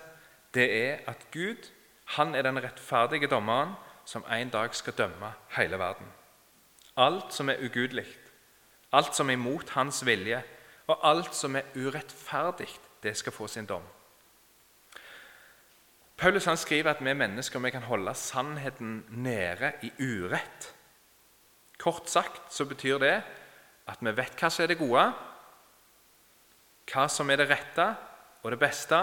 det 0.54 0.70
er 0.72 1.00
at 1.08 1.26
Gud 1.32 1.72
han 2.06 2.36
er 2.36 2.42
den 2.42 2.64
rettferdige 2.64 3.28
dommeren 3.28 3.74
som 4.06 4.26
en 4.32 4.50
dag 4.50 4.76
skal 4.76 4.94
dømme 4.94 5.34
hele 5.58 5.80
verden. 5.80 6.08
Alt 6.98 7.34
som 7.34 7.50
er 7.50 7.60
ugudelig, 7.66 8.08
alt 8.92 9.16
som 9.16 9.30
er 9.30 9.34
imot 9.34 9.70
hans 9.70 10.06
vilje, 10.06 10.44
og 10.88 11.10
alt 11.10 11.36
som 11.36 11.56
er 11.56 11.62
urettferdig, 11.76 12.70
det 13.04 13.18
skal 13.18 13.34
få 13.34 13.48
sin 13.48 13.66
dom. 13.66 13.84
Paulus 16.18 16.48
han 16.48 16.58
skriver 16.58 16.94
at 16.94 17.04
vi 17.04 17.14
mennesker 17.14 17.60
vi 17.60 17.74
kan 17.76 17.84
holde 17.84 18.14
sannheten 18.16 19.04
nede 19.10 19.74
i 19.84 19.92
urett. 20.00 20.72
Kort 21.78 22.10
sagt 22.10 22.54
så 22.54 22.66
betyr 22.66 23.00
det 23.04 23.16
at 23.86 24.02
vi 24.02 24.14
vet 24.16 24.38
hva 24.40 24.50
som 24.50 24.64
er 24.64 24.72
det 24.72 24.80
gode, 24.80 25.06
hva 26.92 27.08
som 27.12 27.30
er 27.30 27.42
det 27.42 27.50
rette 27.52 27.88
og 28.44 28.54
det 28.54 28.60
beste, 28.62 29.00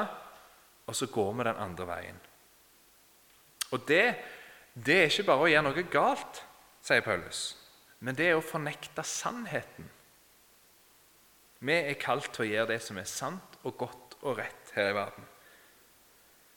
og 0.87 0.97
så 0.97 1.07
går 1.07 1.33
vi 1.33 1.47
den 1.47 1.61
andre 1.61 1.87
veien. 1.87 2.21
Og 3.73 3.85
det, 3.89 4.05
det 4.75 4.97
er 4.99 5.11
ikke 5.11 5.29
bare 5.29 5.45
å 5.45 5.51
gjøre 5.51 5.67
noe 5.69 5.85
galt, 5.93 6.43
sier 6.83 7.05
Paulus, 7.05 7.43
men 8.01 8.17
det 8.19 8.31
er 8.31 8.39
å 8.39 8.45
fornekte 8.45 9.05
sannheten. 9.07 9.89
Vi 11.63 11.77
er 11.77 12.01
kalt 12.01 12.33
til 12.35 12.47
å 12.47 12.51
gjøre 12.51 12.73
det 12.73 12.81
som 12.83 12.99
er 12.99 13.07
sant 13.07 13.61
og 13.63 13.77
godt 13.85 14.17
og 14.23 14.41
rett 14.41 14.73
her 14.75 14.91
i 14.91 14.97
verden. 14.97 15.29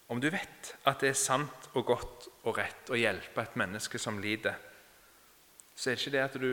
Om 0.08 0.22
du 0.22 0.30
vet 0.30 0.72
at 0.86 1.02
det 1.02 1.12
er 1.12 1.18
sant 1.18 1.70
og 1.74 1.88
godt 1.90 2.28
og 2.46 2.58
rett 2.60 2.92
å 2.94 2.98
hjelpe 3.00 3.42
et 3.42 3.56
menneske 3.58 4.00
som 4.02 4.20
lider, 4.22 4.58
så 5.76 5.90
er 5.90 5.96
det 5.96 6.04
ikke 6.04 6.14
det 6.14 6.24
at 6.24 6.38
du 6.40 6.52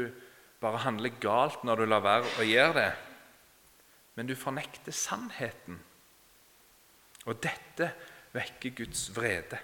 bare 0.63 0.83
handler 0.85 1.19
galt 1.21 1.65
når 1.67 1.83
du 1.83 1.91
lar 1.91 2.05
være 2.05 2.31
å 2.41 2.47
gjøre 2.47 2.75
det, 2.79 2.93
men 4.17 4.29
du 4.29 4.35
fornekter 4.39 4.95
sannheten. 4.95 5.79
Og 7.29 7.39
dette 7.43 7.93
vekker 8.33 8.75
Guds 8.83 9.05
vrede. 9.15 9.61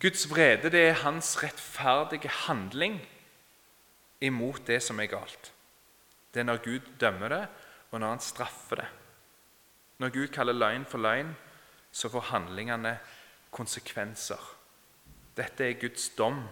Guds 0.00 0.26
vrede 0.28 0.70
det 0.72 0.82
er 0.90 1.02
hans 1.04 1.32
rettferdige 1.42 2.30
handling 2.44 2.98
imot 4.24 4.66
det 4.68 4.82
som 4.84 5.00
er 5.00 5.10
galt. 5.10 5.50
Det 6.34 6.42
er 6.42 6.48
når 6.48 6.62
Gud 6.64 6.92
dømmer 7.00 7.32
det, 7.32 7.44
og 7.90 8.00
når 8.00 8.14
han 8.16 8.22
straffer 8.22 8.82
det. 8.82 8.88
Når 10.02 10.12
Gud 10.12 10.28
kaller 10.34 10.56
løgn 10.56 10.84
for 10.90 10.98
løgn, 10.98 11.30
så 11.94 12.10
får 12.10 12.30
handlingene 12.32 12.96
konsekvenser. 13.54 14.40
Dette 15.36 15.68
er 15.68 15.78
Guds 15.78 16.08
dom, 16.18 16.42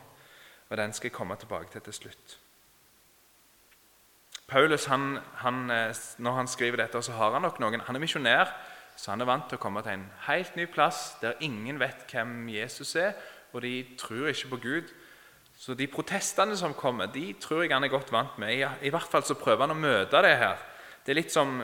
og 0.70 0.78
den 0.78 0.94
skal 0.94 1.10
jeg 1.10 1.16
komme 1.16 1.36
tilbake 1.36 1.72
til 1.72 1.82
til 1.82 1.98
slutt. 1.98 2.38
Paulus, 4.46 4.84
han, 4.84 5.18
han, 5.34 5.70
eh, 5.70 5.94
Når 6.18 6.32
han 6.32 6.48
skriver 6.48 6.76
dette, 6.76 7.02
så 7.02 7.12
har 7.12 7.32
han 7.32 7.42
nok 7.42 7.60
noen 7.60 7.80
Han 7.80 7.96
er 7.96 8.00
misjonær, 8.00 8.50
så 8.96 9.10
han 9.10 9.20
er 9.20 9.26
vant 9.26 9.48
til 9.48 9.56
å 9.56 9.62
komme 9.62 9.82
til 9.82 9.96
en 9.96 10.10
helt 10.26 10.56
ny 10.56 10.66
plass 10.66 11.16
der 11.22 11.40
ingen 11.40 11.80
vet 11.80 12.04
hvem 12.10 12.48
Jesus 12.48 12.94
er, 12.96 13.14
og 13.52 13.62
de 13.62 13.96
tror 13.98 14.28
ikke 14.28 14.48
på 14.48 14.56
Gud. 14.56 14.92
Så 15.56 15.74
de 15.74 15.86
protestene 15.86 16.56
som 16.56 16.74
kommer, 16.74 17.06
de 17.06 17.32
tror 17.40 17.62
jeg 17.62 17.72
han 17.72 17.84
er 17.84 17.92
godt 17.92 18.12
vant 18.12 18.38
med. 18.38 18.52
I, 18.52 18.66
i 18.86 18.90
hvert 18.90 19.08
fall 19.10 19.24
så 19.24 19.34
prøver 19.34 19.66
han 19.66 19.74
å 19.76 19.78
møte 19.78 20.22
det 20.22 20.36
her. 20.36 20.60
Det 21.04 21.12
er 21.12 21.18
litt 21.18 21.32
som, 21.32 21.62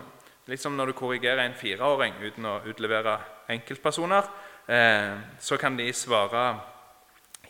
litt 0.49 0.63
som 0.63 0.77
når 0.77 0.91
du 0.91 0.97
korrigerer 0.97 1.45
en 1.45 1.57
fireåring 1.59 2.17
uten 2.23 2.49
å 2.49 2.59
utlevere 2.69 3.19
enkeltpersoner, 3.53 4.29
eh, 4.67 5.15
så 5.41 5.61
kan 5.61 5.77
de 5.77 5.91
svare 5.93 6.49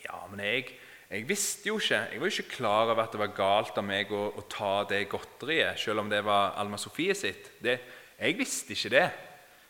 Ja, 0.02 0.18
men 0.30 0.40
jeg, 0.44 0.74
jeg, 1.10 1.26
visste 1.28 1.68
jo 1.68 1.78
ikke 1.78 2.00
Jeg 2.12 2.20
var 2.20 2.30
jo 2.30 2.34
ikke 2.34 2.56
klar 2.56 2.92
over 2.92 3.02
at 3.02 3.12
det 3.12 3.20
var 3.20 3.34
galt 3.36 3.78
av 3.78 3.84
meg 3.86 4.12
å, 4.14 4.24
å 4.38 4.44
ta 4.50 4.84
det 4.88 5.08
godteriet, 5.10 5.78
selv 5.78 6.02
om 6.02 6.10
det 6.10 6.22
var 6.24 6.56
Alma 6.58 6.78
Sofie 6.78 7.14
sitt. 7.14 7.52
Det, 7.62 7.78
jeg 8.18 8.38
visste 8.38 8.74
ikke 8.74 8.94
det. 8.94 9.06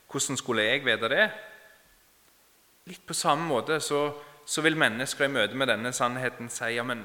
Hvordan 0.09 0.41
skulle 0.41 0.65
jeg 0.65 0.85
vite 0.87 1.13
det? 1.13 1.29
Litt 2.89 3.05
på 3.05 3.17
samme 3.17 3.45
måte 3.45 3.77
så, 3.85 4.07
så 4.49 4.65
vil 4.65 4.79
mennesker 4.81 5.27
i 5.27 5.33
møte 5.33 5.57
med 5.59 5.69
denne 5.69 5.93
sannheten 5.93 6.49
si 6.53 6.71
ja, 6.79 6.85
men 6.87 7.05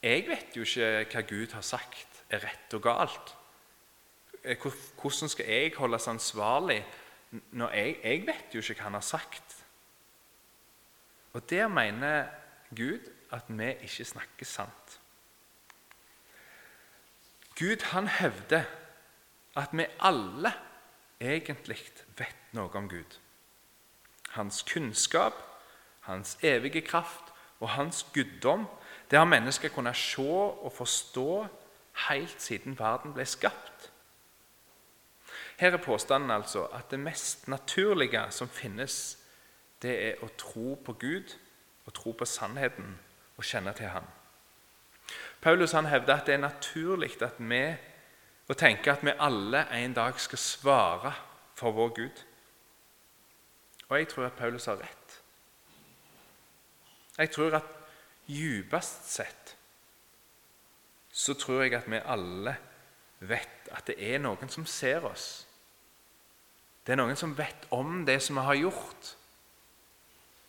jeg 0.00 0.24
vet 0.28 0.56
jo 0.56 0.64
ikke 0.64 1.04
hva 1.12 1.26
Gud 1.28 1.56
har 1.56 1.66
sagt 1.66 2.22
er 2.32 2.40
rett 2.46 2.76
og 2.76 2.84
galt. 2.86 3.34
Eh, 4.46 4.56
hvordan 5.00 5.28
skal 5.28 5.46
jeg 5.46 5.72
holdes 5.76 6.06
ansvarlig 6.08 6.86
når 7.50 7.70
jeg, 7.70 7.96
jeg 8.02 8.26
vet 8.26 8.54
jo 8.54 8.62
ikke 8.62 8.78
hva 8.78 8.86
han 8.86 8.94
har 8.94 9.04
sagt. 9.04 9.56
Og 11.34 11.50
der 11.50 11.68
mener 11.68 12.28
Gud 12.70 13.10
at 13.34 13.42
vi 13.48 13.72
ikke 13.82 14.04
snakker 14.04 14.46
sant. 14.46 15.00
Gud 17.58 17.82
han 17.90 18.06
hevder 18.06 18.64
at 19.56 19.68
vi 19.72 19.86
alle 20.00 20.52
egentlig 21.20 21.82
vet 22.18 22.52
noe 22.52 22.70
om 22.74 22.88
Gud. 22.88 23.18
Hans 24.36 24.62
kunnskap, 24.62 25.34
hans 26.00 26.38
evige 26.42 26.80
kraft 26.86 27.32
og 27.60 27.68
hans 27.74 28.06
guddom 28.14 28.68
det 29.10 29.18
har 29.18 29.26
mennesker 29.26 29.68
kunnet 29.68 29.96
se 29.96 30.22
og 30.22 30.72
forstå 30.72 31.46
helt 32.08 32.42
siden 32.42 32.78
verden 32.78 33.14
ble 33.14 33.24
skapt. 33.26 33.65
Her 35.56 35.72
er 35.72 35.82
påstanden 35.82 36.30
altså 36.30 36.66
at 36.66 36.90
det 36.90 37.00
mest 37.00 37.48
naturlige 37.48 38.26
som 38.30 38.48
finnes, 38.48 39.18
det 39.82 39.94
er 40.08 40.22
å 40.24 40.28
tro 40.38 40.74
på 40.84 40.92
Gud 40.92 41.36
og 41.86 41.94
tro 41.94 42.12
på 42.12 42.28
sannheten 42.28 42.98
og 43.36 43.44
kjenne 43.44 43.72
til 43.76 43.88
Ham. 43.92 44.06
Paulus 45.40 45.72
han 45.72 45.86
hevder 45.86 46.16
at 46.16 46.26
det 46.26 46.34
er 46.34 46.42
naturlig 46.42 47.22
at 47.22 47.38
vi 47.38 47.62
å 48.48 48.54
tenke 48.54 48.92
at 48.92 49.04
vi 49.04 49.14
alle 49.18 49.64
en 49.74 49.94
dag 49.94 50.20
skal 50.20 50.38
svare 50.38 51.12
for 51.54 51.74
vår 51.76 51.92
Gud. 51.96 52.22
Og 53.88 53.98
jeg 53.98 54.08
tror 54.08 54.26
at 54.26 54.38
Paulus 54.38 54.66
har 54.66 54.80
rett. 54.80 55.18
Jeg 57.18 57.30
tror 57.30 57.54
at 57.60 57.68
djupest 58.26 59.10
sett 59.10 59.56
så 61.16 61.34
tror 61.34 61.62
jeg 61.62 61.74
at 61.78 61.86
vi 61.88 61.96
alle 62.04 62.56
vet 63.20 63.70
at 63.72 63.86
det 63.88 63.96
er 63.96 64.18
noen 64.20 64.50
som 64.52 64.66
ser 64.68 65.06
oss. 65.08 65.45
Det 66.86 66.94
er 66.94 67.00
noen 67.00 67.18
som 67.18 67.34
vet 67.34 67.66
om 67.74 68.04
det 68.06 68.20
som 68.22 68.38
vi 68.38 68.44
har 68.46 68.58
gjort. 68.60 69.08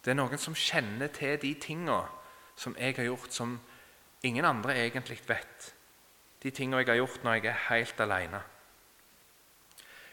Det 0.05 0.13
er 0.13 0.19
noen 0.19 0.37
som 0.39 0.55
kjenner 0.55 1.09
til 1.11 1.39
de 1.41 1.55
tinga 1.57 2.03
som 2.57 2.77
jeg 2.77 2.95
har 2.99 3.09
gjort, 3.09 3.33
som 3.33 3.57
ingen 4.25 4.45
andre 4.45 4.75
egentlig 4.77 5.17
vet. 5.25 5.71
De 6.43 6.53
tinga 6.53 6.77
jeg 6.83 6.91
har 6.91 7.01
gjort 7.01 7.25
når 7.25 7.39
jeg 7.39 7.49
er 7.49 7.65
helt 7.71 8.05
alene. 8.05 8.43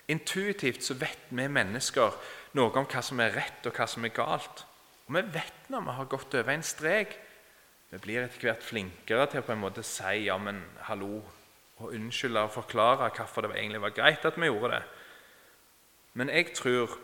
Intuitivt 0.09 0.85
så 0.85 0.97
vet 1.00 1.28
vi 1.28 1.47
mennesker 1.49 2.16
noe 2.57 2.73
om 2.73 2.88
hva 2.88 3.04
som 3.04 3.21
er 3.21 3.37
rett, 3.37 3.61
og 3.69 3.76
hva 3.76 3.87
som 3.88 4.04
er 4.04 4.16
galt. 4.16 4.64
Og 5.07 5.16
vi 5.16 5.23
vet 5.37 5.71
når 5.73 5.85
vi 5.85 5.97
har 5.99 6.11
gått 6.16 6.37
over 6.40 6.52
en 6.57 6.64
strek. 6.64 7.16
Vi 7.93 8.00
blir 8.00 8.25
etter 8.25 8.49
hvert 8.49 8.64
flinkere 8.64 9.28
til 9.28 9.45
å 9.45 9.47
på 9.47 9.54
en 9.54 9.62
måte 9.62 9.85
si 9.87 10.25
ja, 10.26 10.37
men 10.40 10.62
hallo, 10.88 11.21
og 11.78 11.93
unnskylde 11.93 12.49
og 12.49 12.54
forklare 12.54 13.12
hvorfor 13.12 13.45
det 13.45 13.57
egentlig 13.59 13.83
var 13.85 13.97
greit 13.97 14.25
at 14.25 14.40
vi 14.40 14.49
gjorde 14.49 14.76
det. 14.76 14.85
Men 16.14 16.30
jeg 16.30 16.52
tror 16.54 16.94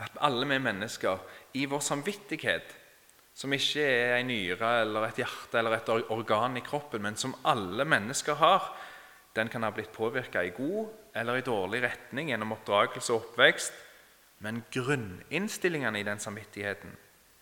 at 0.00 0.16
alle 0.26 0.46
vi 0.50 0.58
mennesker 0.58 1.20
i 1.54 1.66
vår 1.70 1.82
samvittighet, 1.84 2.74
som 3.34 3.52
ikke 3.54 3.82
er 3.82 4.16
en 4.20 4.28
nyre 4.30 4.70
eller 4.82 5.08
et 5.08 5.20
hjerte 5.22 5.58
eller 5.58 5.76
et 5.76 5.88
organ 6.14 6.58
i 6.58 6.62
kroppen, 6.66 7.02
men 7.02 7.16
som 7.18 7.34
alle 7.50 7.86
mennesker 7.88 8.38
har, 8.38 8.68
den 9.34 9.50
kan 9.50 9.66
ha 9.66 9.72
blitt 9.74 9.92
påvirka 9.92 10.44
i 10.46 10.52
god 10.54 11.16
eller 11.18 11.40
i 11.40 11.46
dårlig 11.46 11.80
retning 11.82 12.30
gjennom 12.30 12.54
oppdragelse 12.54 13.14
og 13.14 13.24
oppvekst. 13.24 13.80
Men 14.46 14.62
grunninnstillingene 14.70 15.98
i 15.98 16.06
den 16.06 16.22
samvittigheten 16.22 16.94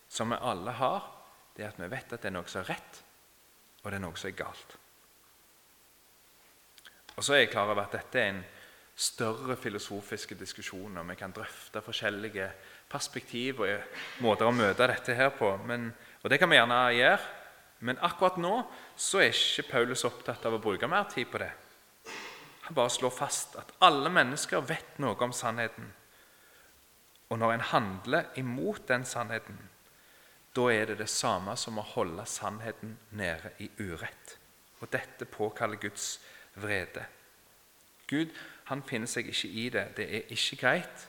som 0.09 0.33
vi 0.33 0.39
alle 0.41 0.73
har, 0.79 1.09
det 1.57 1.67
er 1.67 1.75
at 1.75 1.81
vi 1.81 1.91
vet 1.93 2.15
at 2.15 2.23
det 2.23 2.31
er 2.31 2.37
noe 2.37 2.49
som 2.49 2.63
er 2.63 2.71
rett, 2.73 3.03
og 3.83 3.91
det 3.91 3.99
er 3.99 4.05
noe 4.05 4.17
som 4.17 4.31
er 4.31 4.39
galt. 4.39 4.77
Og 7.17 7.25
så 7.25 7.37
er 7.37 7.43
jeg 7.43 7.53
klar 7.53 7.69
over 7.69 7.85
at 7.85 7.97
dette 7.97 8.21
er 8.21 8.31
en 8.33 8.43
større 8.97 9.57
filosofiske 9.57 10.35
diskusjoner. 10.35 11.03
Vi 11.03 11.17
kan 11.19 11.33
drøfte 11.33 11.83
forskjellige 11.83 12.51
perspektiv 12.93 13.63
og 13.65 14.23
måter 14.25 14.49
å 14.49 14.55
møte 14.55 14.87
dette 14.89 15.17
her 15.17 15.33
på. 15.37 15.55
Men, 15.67 15.93
og 16.23 16.31
Det 16.31 16.39
kan 16.39 16.51
vi 16.51 16.59
gjerne 16.59 16.83
gjøre, 16.97 17.19
men 17.81 17.99
akkurat 17.99 18.39
nå 18.39 18.55
så 18.97 19.23
er 19.25 19.33
ikke 19.33 19.71
Paulus 19.71 20.05
opptatt 20.05 20.45
av 20.47 20.55
å 20.55 20.63
bruke 20.63 20.89
mer 20.89 21.09
tid 21.11 21.27
på 21.31 21.41
det. 21.43 21.51
Han 22.69 22.77
bare 22.79 22.93
slår 22.95 23.11
fast 23.11 23.57
at 23.59 23.73
alle 23.83 24.11
mennesker 24.13 24.63
vet 24.63 25.01
noe 25.03 25.19
om 25.19 25.33
sannheten. 25.35 25.89
Og 27.33 27.41
når 27.41 27.57
en 27.57 27.67
handler 27.73 28.29
imot 28.39 28.87
den 28.89 29.05
sannheten, 29.09 29.59
da 30.55 30.69
er 30.69 30.87
det 30.87 30.99
det 31.01 31.09
samme 31.09 31.57
som 31.57 31.81
å 31.81 31.87
holde 31.95 32.27
sannheten 32.29 32.99
nede 33.17 33.55
i 33.65 33.71
urett. 33.81 34.37
Og 34.83 34.91
dette 34.93 35.25
påkaller 35.25 35.81
Guds 35.81 36.21
vrede. 36.61 37.07
Gud 38.07 38.31
han 38.73 38.83
finner 38.89 39.11
seg 39.11 39.29
ikke 39.29 39.49
i 39.49 39.69
det. 39.73 39.85
Det 39.97 40.09
er 40.09 40.33
ikke 40.33 40.61
greit, 40.65 41.07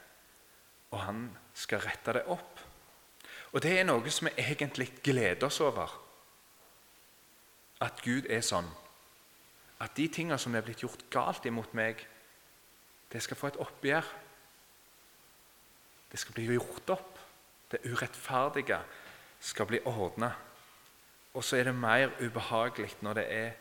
og 0.91 0.99
han 1.05 1.25
skal 1.55 1.83
rette 1.85 2.15
det 2.17 2.25
opp. 2.31 2.61
Og 3.53 3.61
det 3.63 3.77
er 3.77 3.85
noe 3.87 4.11
som 4.11 4.27
vi 4.27 4.43
egentlig 4.43 4.89
gleder 5.05 5.47
oss 5.47 5.61
over. 5.63 5.91
At 7.83 8.01
Gud 8.03 8.27
er 8.31 8.43
sånn. 8.43 8.67
At 9.83 9.95
de 9.95 10.07
tingene 10.11 10.39
som 10.39 10.55
er 10.55 10.65
blitt 10.65 10.83
gjort 10.83 11.05
galt 11.13 11.45
imot 11.47 11.75
meg, 11.77 12.01
det 13.11 13.21
skal 13.23 13.37
få 13.37 13.51
et 13.51 13.59
oppgjør. 13.61 14.09
Det 16.11 16.19
skal 16.19 16.35
bli 16.35 16.47
gjort 16.57 16.93
opp. 16.95 17.21
Det 17.71 17.83
urettferdige 17.87 18.79
skal 19.43 19.69
bli 19.69 19.79
ordna. 19.89 20.33
Og 21.33 21.45
så 21.45 21.59
er 21.59 21.69
det 21.69 21.77
mer 21.77 22.11
ubehagelig 22.19 22.91
når 23.05 23.21
det 23.21 23.27
er 23.37 23.55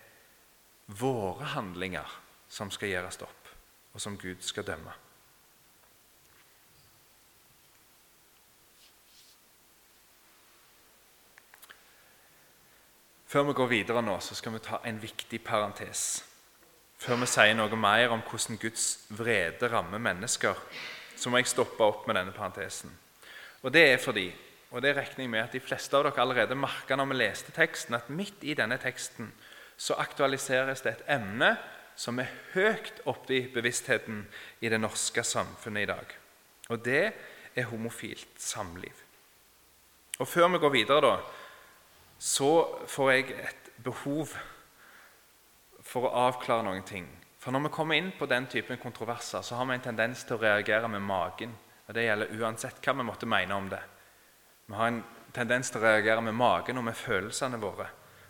våre 1.01 1.53
handlinger 1.55 2.19
som 2.53 2.71
skal 2.73 2.93
gjøres 2.93 3.23
opp 3.25 3.42
og 3.93 4.01
som 4.01 4.19
Gud 4.19 4.41
skal 4.41 4.67
dømme. 4.67 4.93
Før 13.33 13.47
vi 13.49 13.53
går 13.57 13.71
videre 13.71 14.03
nå, 14.05 14.19
så 14.21 14.37
skal 14.37 14.53
vi 14.53 14.59
ta 14.61 14.83
en 14.85 14.99
viktig 15.01 15.39
parentes. 15.41 16.21
Før 17.01 17.17
vi 17.23 17.29
sier 17.33 17.55
noe 17.57 17.79
mer 17.81 18.13
om 18.13 18.21
hvordan 18.29 18.59
Guds 18.61 19.07
vrede 19.17 19.71
rammer 19.73 20.03
mennesker, 20.05 20.59
så 21.17 21.31
må 21.33 21.41
jeg 21.41 21.49
stoppe 21.49 21.81
opp 21.81 22.05
med 22.07 22.19
denne 22.19 22.35
parentesen. 22.37 22.93
Og 23.63 23.73
det 23.73 23.87
er 23.89 24.03
fordi, 24.03 24.27
og 24.71 24.85
det 24.85 24.93
regner 24.99 25.25
jeg 25.25 25.33
med 25.33 25.45
at 25.47 25.57
de 25.57 25.63
fleste 25.65 25.97
av 25.97 26.05
dere 26.05 26.21
allerede 26.21 26.59
merka 26.59 26.99
når 26.99 27.09
vi 27.09 27.19
leste 27.23 27.55
teksten, 27.57 27.97
at 27.97 28.13
midt 28.13 28.45
i 28.45 28.57
denne 28.59 28.77
teksten 28.83 29.33
så 29.81 29.97
aktualiseres 30.03 30.85
det 30.85 30.93
et 30.93 31.09
emne 31.17 31.55
som 31.97 32.19
er 32.19 32.31
høyt 32.55 33.03
oppe 33.11 33.35
i 33.37 33.47
bevisstheten 33.53 34.25
i 34.61 34.71
det 34.73 34.81
norske 34.81 35.25
samfunnet 35.25 35.85
i 35.85 35.91
dag. 35.91 36.15
Og 36.71 36.85
det 36.85 37.05
er 37.55 37.69
homofilt 37.71 38.41
samliv. 38.41 38.95
Og 40.19 40.29
Før 40.29 40.49
vi 40.49 40.59
går 40.59 40.71
videre, 40.71 41.01
da, 41.01 41.17
så 42.19 42.51
får 42.87 43.11
jeg 43.11 43.31
et 43.43 43.71
behov 43.83 44.37
for 45.83 46.07
å 46.07 46.15
avklare 46.29 46.65
noen 46.67 46.85
ting. 46.87 47.09
For 47.43 47.51
Når 47.51 47.67
vi 47.67 47.75
kommer 47.75 47.99
inn 47.99 48.13
på 48.19 48.29
den 48.31 48.47
typen 48.47 48.79
kontroverser, 48.79 49.43
så 49.43 49.57
har 49.59 49.67
vi 49.67 49.75
en 49.75 49.89
tendens 49.89 50.23
til 50.25 50.37
å 50.37 50.43
reagere 50.43 50.89
med 50.89 51.03
magen. 51.03 51.57
Og 51.89 51.95
Det 51.95 52.05
gjelder 52.05 52.37
uansett 52.39 52.79
hva 52.85 52.95
vi 52.95 53.09
måtte 53.09 53.27
mene 53.27 53.55
om 53.55 53.69
det. 53.69 53.83
Vi 54.67 54.75
har 54.79 54.87
en 54.87 55.03
tendens 55.35 55.71
til 55.71 55.81
å 55.81 55.89
reagere 55.89 56.23
med 56.23 56.35
magen 56.39 56.79
og 56.79 56.85
med 56.85 56.97
følelsene 56.97 57.59
våre. 57.59 57.89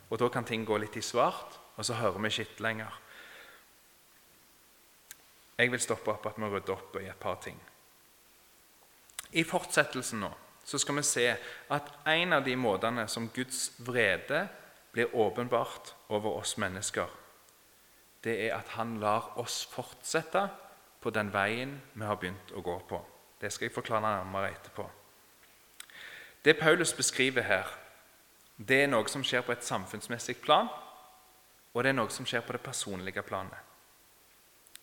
Og 0.09 0.17
Da 0.19 0.29
kan 0.29 0.43
ting 0.43 0.65
gå 0.65 0.77
litt 0.77 0.97
i 0.97 1.01
svart, 1.01 1.59
og 1.77 1.85
så 1.85 1.93
hører 1.93 2.19
vi 2.19 2.41
ikke 2.41 2.63
lenger. 2.63 3.02
Jeg 5.57 5.71
vil 5.71 5.81
stoppe 5.81 6.11
opp 6.13 6.25
at 6.29 6.39
vi 6.39 6.49
rydder 6.49 6.73
opp 6.73 6.97
i 7.01 7.09
et 7.09 7.19
par 7.19 7.37
ting. 7.43 7.59
I 9.33 9.43
fortsettelsen 9.45 10.21
nå 10.21 10.31
så 10.63 10.79
skal 10.79 10.95
vi 10.95 11.03
se 11.03 11.25
at 11.75 11.89
en 12.07 12.33
av 12.37 12.45
de 12.45 12.53
måtene 12.55 13.03
som 13.11 13.27
Guds 13.35 13.73
vrede 13.83 14.45
blir 14.93 15.15
åpenbart 15.15 15.93
over 16.07 16.37
oss 16.39 16.55
mennesker, 16.61 17.09
det 18.23 18.37
er 18.45 18.53
at 18.55 18.69
han 18.77 18.99
lar 19.01 19.33
oss 19.41 19.65
fortsette 19.67 20.45
på 21.03 21.11
den 21.11 21.33
veien 21.33 21.75
vi 21.93 22.05
har 22.07 22.15
begynt 22.21 22.53
å 22.55 22.63
gå 22.63 22.77
på. 22.87 23.01
Det 23.41 23.51
skal 23.51 23.67
jeg 23.67 23.75
forklare 23.75 24.05
nærmere 24.05 24.53
etterpå. 24.53 24.85
Det 26.45 26.55
Paulus 26.59 26.93
beskriver 26.95 27.43
her, 27.43 27.67
det 28.55 28.83
er 28.83 28.87
noe 28.91 29.09
som 29.11 29.23
skjer 29.25 29.43
på 29.43 29.51
et 29.51 29.67
samfunnsmessig 29.67 30.37
plan, 30.43 30.69
og 31.73 31.83
det 31.83 31.91
er 31.91 31.97
noe 31.97 32.11
som 32.13 32.27
skjer 32.27 32.45
på 32.45 32.55
det 32.55 32.63
personlige 32.63 33.23
planet. 33.25 33.72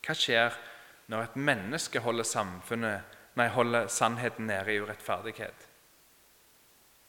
Hva 0.07 0.16
skjer 0.16 0.57
når 1.11 1.26
et 1.26 1.37
menneske 1.37 2.00
holder, 2.00 3.02
nei, 3.37 3.49
holder 3.52 3.90
sannheten 3.92 4.49
nede 4.49 4.73
i 4.73 4.80
urettferdighet? 4.80 5.66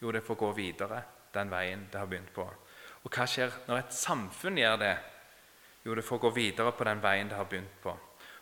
Jo, 0.01 0.11
det 0.11 0.23
får 0.25 0.39
gå 0.39 0.51
videre 0.57 1.03
den 1.33 1.51
veien 1.51 1.87
det 1.91 1.99
har 1.99 2.09
begynt 2.09 2.33
på. 2.35 2.45
Og 3.01 3.13
hva 3.15 3.25
skjer 3.29 3.53
når 3.67 3.81
et 3.81 3.95
samfunn 3.95 4.59
gjør 4.59 4.79
det? 4.81 4.95
Jo, 5.85 5.95
det 5.97 6.05
får 6.05 6.21
gå 6.21 6.31
videre 6.35 6.73
på 6.75 6.85
den 6.85 7.01
veien 7.01 7.29
det 7.29 7.37
har 7.37 7.49
begynt 7.49 7.77
på. 7.83 7.93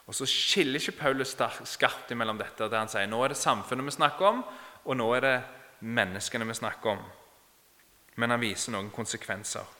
Og 0.09 0.15
Så 0.15 0.25
skiller 0.25 0.79
ikke 0.79 0.97
Paulus 1.03 1.35
skarpt 1.69 2.09
mellom 2.17 2.37
dette, 2.39 2.65
der 2.65 2.79
han 2.81 2.89
sier 2.89 3.07
nå 3.07 3.21
er 3.23 3.29
det 3.29 3.37
samfunnet 3.37 3.85
vi 3.85 3.93
snakker 3.93 4.25
om, 4.25 4.39
og 4.85 4.97
nå 4.97 5.05
er 5.15 5.21
det 5.21 5.35
menneskene 5.85 6.47
vi 6.49 6.55
snakker 6.57 6.95
om. 6.95 7.03
Men 8.17 8.33
han 8.33 8.41
viser 8.41 8.73
noen 8.73 8.89
konsekvenser. 8.89 9.78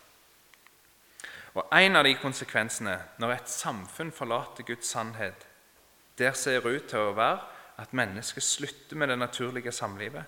Og 1.53 1.65
En 1.74 1.96
av 1.96 2.03
de 2.03 2.13
konsekvensene 2.15 2.98
når 3.18 3.32
et 3.34 3.50
samfunn 3.50 4.12
forlater 4.12 4.63
Guds 4.63 4.88
sannhet, 4.88 5.48
der 6.18 6.34
ser 6.34 6.62
det 6.62 6.75
ut 6.75 6.89
til 6.89 7.00
å 7.00 7.15
være 7.18 7.39
at 7.79 7.94
mennesket 7.96 8.44
slutter 8.44 9.00
med 9.00 9.10
det 9.10 9.18
naturlige 9.18 9.72
samlivet 9.72 10.24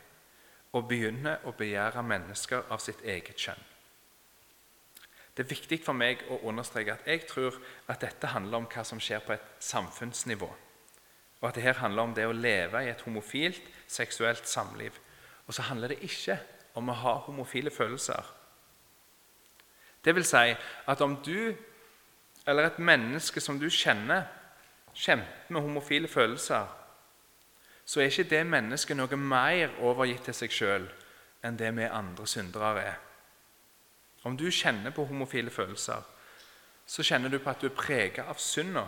og 0.71 0.87
begynner 0.87 1.43
å 1.45 1.51
begjære 1.51 2.03
mennesker 2.03 2.71
av 2.71 2.79
sitt 2.79 3.03
eget 3.03 3.35
kjønn. 3.35 3.59
Det 5.35 5.43
er 5.45 5.51
viktig 5.51 5.79
for 5.83 5.95
meg 5.95 6.23
å 6.31 6.41
understreke 6.47 6.95
at 6.95 7.07
jeg 7.07 7.25
tror 7.27 7.55
at 7.91 8.01
dette 8.03 8.31
handler 8.33 8.61
om 8.61 8.67
hva 8.71 8.83
som 8.87 8.99
skjer 8.99 9.23
på 9.23 9.35
et 9.35 9.47
samfunnsnivå. 9.63 10.49
Og 11.41 11.47
at 11.47 11.55
det 11.55 11.63
her 11.65 11.79
handler 11.79 12.03
om 12.03 12.15
det 12.15 12.27
å 12.27 12.35
leve 12.35 12.83
i 12.83 12.91
et 12.91 13.03
homofilt, 13.05 13.63
seksuelt 13.87 14.47
samliv. 14.47 14.97
Og 15.47 15.55
så 15.55 15.65
handler 15.67 15.93
det 15.93 16.03
ikke 16.05 16.37
om 16.79 16.91
å 16.91 16.99
ha 16.99 17.15
homofile 17.25 17.71
følelser. 17.73 18.27
Det 20.05 20.15
vil 20.15 20.25
si 20.25 20.55
at 20.87 21.01
om 21.01 21.15
du 21.25 21.53
eller 22.47 22.67
et 22.67 22.79
menneske 22.79 23.41
som 23.41 23.59
du 23.59 23.69
kjenner, 23.69 24.25
kjemper 24.93 25.53
med 25.53 25.61
homofile 25.61 26.07
følelser, 26.07 26.65
så 27.85 27.99
er 27.99 28.09
ikke 28.09 28.29
det 28.29 28.41
mennesket 28.47 28.97
noe 28.97 29.17
mer 29.19 29.75
overgitt 29.83 30.25
til 30.27 30.37
seg 30.37 30.55
sjøl 30.55 30.87
enn 31.45 31.57
det 31.59 31.69
vi 31.77 31.85
andre 31.85 32.27
syndere 32.27 32.71
er. 32.81 32.97
Om 34.23 34.37
du 34.37 34.49
kjenner 34.53 34.93
på 34.93 35.05
homofile 35.09 35.53
følelser, 35.53 36.01
så 36.85 37.03
kjenner 37.03 37.29
du 37.29 37.39
på 37.39 37.49
at 37.49 37.61
du 37.61 37.69
er 37.69 37.77
prega 37.77 38.27
av 38.29 38.41
synda. 38.41 38.85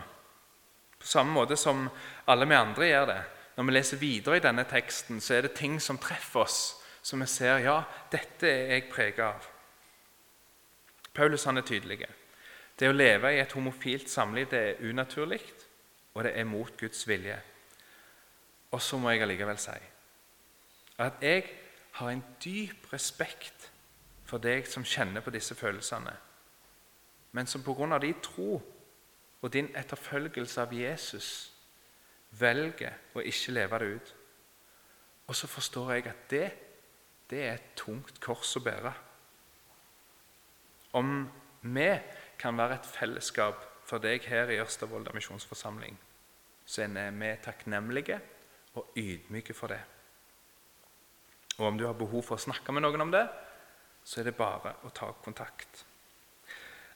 På 0.98 1.06
samme 1.08 1.34
måte 1.34 1.56
som 1.56 1.88
alle 2.30 2.46
vi 2.46 2.58
andre 2.58 2.90
gjør 2.90 3.08
det. 3.10 3.22
Når 3.56 3.64
vi 3.64 3.74
leser 3.74 4.00
videre 4.00 4.38
i 4.38 4.44
denne 4.44 4.64
teksten, 4.66 5.20
så 5.20 5.34
er 5.36 5.46
det 5.46 5.54
ting 5.58 5.78
som 5.82 5.98
treffer 5.98 6.42
oss, 6.42 6.60
som 7.02 7.20
vi 7.22 7.26
ser 7.30 7.62
ja, 7.64 7.82
dette 8.10 8.48
er 8.50 8.72
jeg 8.74 8.88
prega 8.90 9.34
av. 9.34 9.53
Paulus 11.14 11.44
han 11.44 11.56
er 11.56 11.66
tydelig. 11.66 12.04
Det 12.78 12.88
å 12.90 12.94
leve 12.96 13.30
i 13.34 13.40
et 13.42 13.52
homofilt 13.54 14.10
samliv 14.10 14.48
det 14.50 14.60
er 14.60 14.88
unaturlig, 14.90 15.40
og 16.14 16.24
det 16.26 16.32
er 16.38 16.48
mot 16.48 16.76
Guds 16.78 17.06
vilje. 17.08 17.36
Og 18.74 18.82
så 18.82 18.98
må 18.98 19.10
jeg 19.10 19.22
allikevel 19.22 19.58
si 19.62 19.76
at 20.98 21.22
jeg 21.22 21.42
har 21.98 22.10
en 22.10 22.22
dyp 22.44 22.92
respekt 22.92 23.70
for 24.24 24.38
deg 24.38 24.66
som 24.70 24.86
kjenner 24.86 25.24
på 25.24 25.32
disse 25.34 25.54
følelsene, 25.58 26.12
men 27.34 27.46
som 27.50 27.62
pga. 27.62 27.98
din 27.98 28.20
tro 28.22 28.62
og 29.42 29.52
din 29.52 29.68
etterfølgelse 29.76 30.62
av 30.62 30.72
Jesus 30.72 31.52
velger 32.30 32.94
å 33.14 33.20
ikke 33.20 33.52
leve 33.52 33.78
det 33.78 33.86
ut. 33.96 34.14
Og 35.26 35.36
så 35.36 35.46
forstår 35.46 35.92
jeg 35.92 36.06
at 36.06 36.30
det, 36.30 36.52
det 37.30 37.42
er 37.42 37.54
et 37.54 37.74
tungt 37.76 38.20
kors 38.20 38.56
å 38.56 38.60
bære. 38.60 38.92
Om 40.94 41.30
vi 41.74 41.88
kan 42.38 42.58
være 42.58 42.78
et 42.78 42.86
fellesskap 42.86 43.62
for 43.84 44.02
deg 44.02 44.24
her 44.30 44.50
i 44.52 44.60
Ørsta 44.62 44.86
misjonsforsamling, 44.86 45.96
så 46.66 46.86
er 46.86 47.10
vi 47.10 47.32
takknemlige 47.42 48.20
og 48.74 48.92
ydmyke 48.96 49.54
for 49.54 49.74
det. 49.74 49.80
Og 51.58 51.66
om 51.66 51.78
du 51.78 51.86
har 51.86 51.94
behov 51.94 52.22
for 52.22 52.36
å 52.36 52.44
snakke 52.44 52.72
med 52.72 52.82
noen 52.82 53.06
om 53.06 53.12
det, 53.12 53.26
så 54.04 54.20
er 54.20 54.28
det 54.28 54.36
bare 54.36 54.74
å 54.84 54.90
ta 54.90 55.12
kontakt. 55.24 55.84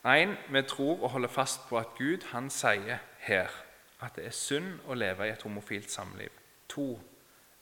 En, 0.04 0.36
Vi 0.50 0.62
tror 0.62 1.02
og 1.02 1.10
holder 1.10 1.28
fast 1.28 1.68
på 1.68 1.78
at 1.78 1.96
Gud 1.98 2.24
han 2.32 2.50
sier 2.50 2.98
her 3.18 3.50
at 4.00 4.14
det 4.16 4.26
er 4.26 4.34
synd 4.36 4.78
å 4.86 4.94
leve 4.94 5.26
i 5.26 5.32
et 5.32 5.42
homofilt 5.42 5.90
samliv. 5.90 6.30
To, 6.68 7.00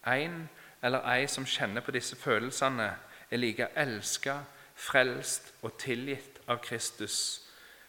En 0.07 0.49
eller 0.83 1.03
ei 1.11 1.27
som 1.27 1.47
kjenner 1.47 1.81
på 1.81 1.91
disse 1.91 2.17
følelsene, 2.17 2.95
er 3.31 3.37
like 3.37 3.69
elska, 3.75 4.45
frelst 4.77 5.53
og 5.65 5.79
tilgitt 5.81 6.41
av 6.47 6.61
Kristus 6.65 7.19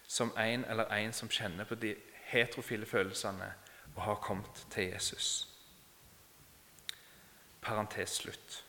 som 0.07 0.31
en 0.39 0.63
eller 0.65 0.87
en 0.95 1.13
som 1.13 1.29
kjenner 1.29 1.67
på 1.67 1.75
de 1.75 1.93
heterofile 2.31 2.87
følelsene 2.87 3.51
og 3.95 4.01
har 4.03 4.21
kommet 4.23 4.65
til 4.71 4.91
Jesus. 4.93 5.47
Parentes 7.61 8.19
slutt. 8.21 8.63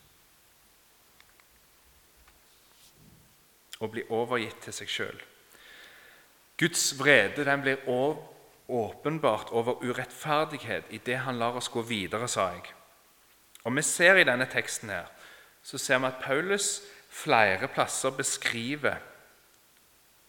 Å 3.79 3.87
bli 3.87 4.03
overgitt 4.11 4.59
til 4.65 4.75
seg 4.75 4.91
sjøl. 4.91 5.21
Guds 6.59 6.91
vrede 6.99 7.45
den 7.47 7.63
blir 7.63 7.85
åpenbart 8.67 9.53
over 9.55 9.85
urettferdighet 9.85 10.91
i 10.91 10.99
det 11.07 11.21
han 11.23 11.39
lar 11.39 11.61
oss 11.61 11.71
gå 11.71 11.85
videre, 11.87 12.27
sa 12.29 12.51
jeg. 12.57 12.73
Og 13.63 13.77
Vi 13.77 13.83
ser 13.83 14.17
i 14.17 14.25
denne 14.25 14.49
teksten 14.51 14.91
her, 14.91 15.07
så 15.63 15.79
ser 15.79 15.99
vi 15.99 16.07
at 16.07 16.23
Paulus 16.23 16.81
flere 17.09 17.69
plasser 17.69 18.11
beskriver 18.11 18.97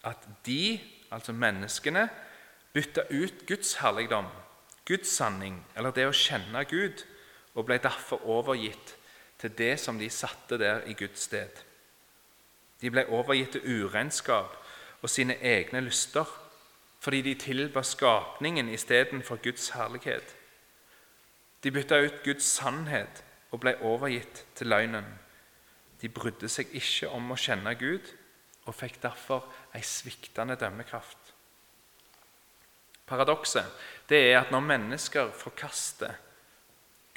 at 0.03 0.27
de, 0.45 0.79
altså 1.11 1.33
menneskene, 1.33 2.09
bytta 2.73 3.01
ut 3.11 3.45
Guds 3.47 3.73
herligdom, 3.73 4.25
Guds 4.85 5.07
sanning, 5.07 5.65
eller 5.75 5.91
det 5.91 6.07
å 6.07 6.15
kjenne 6.15 6.63
Gud, 6.69 7.03
og 7.55 7.65
ble 7.67 7.77
derfor 7.81 8.23
overgitt 8.25 8.95
til 9.39 9.51
det 9.57 9.79
som 9.79 9.99
de 9.99 10.09
satte 10.09 10.57
der 10.57 10.85
i 10.87 10.93
Guds 10.93 11.27
sted. 11.27 11.63
De 12.81 12.91
ble 12.91 13.05
overgitt 13.11 13.57
til 13.57 13.83
urenskap 13.83 14.55
og 15.01 15.09
sine 15.09 15.35
egne 15.43 15.81
lyster 15.83 16.27
fordi 16.99 17.21
de 17.21 17.33
tilba 17.39 17.81
skapningen 17.83 18.69
istedenfor 18.69 19.39
Guds 19.43 19.69
herlighet. 19.69 20.35
De 21.63 21.71
bytta 21.71 22.01
ut 22.03 22.23
Guds 22.23 22.43
sannhet 22.43 23.23
og 23.51 23.61
ble 23.63 23.75
overgitt 23.81 24.45
til 24.55 24.67
løgnen. 24.67 25.05
De 26.01 26.09
brydde 26.09 26.49
seg 26.49 26.71
ikke 26.75 27.09
om 27.11 27.31
å 27.31 27.39
kjenne 27.39 27.73
Gud 27.79 28.07
og 28.65 28.75
fikk 28.75 29.01
derfor 29.03 29.47
ei 29.75 29.81
sviktende 29.85 30.55
dømmekraft. 30.59 31.33
Paradokset 33.09 34.11
er 34.13 34.37
at 34.37 34.51
når 34.53 34.65
mennesker 34.65 35.31
forkaster 35.33 36.13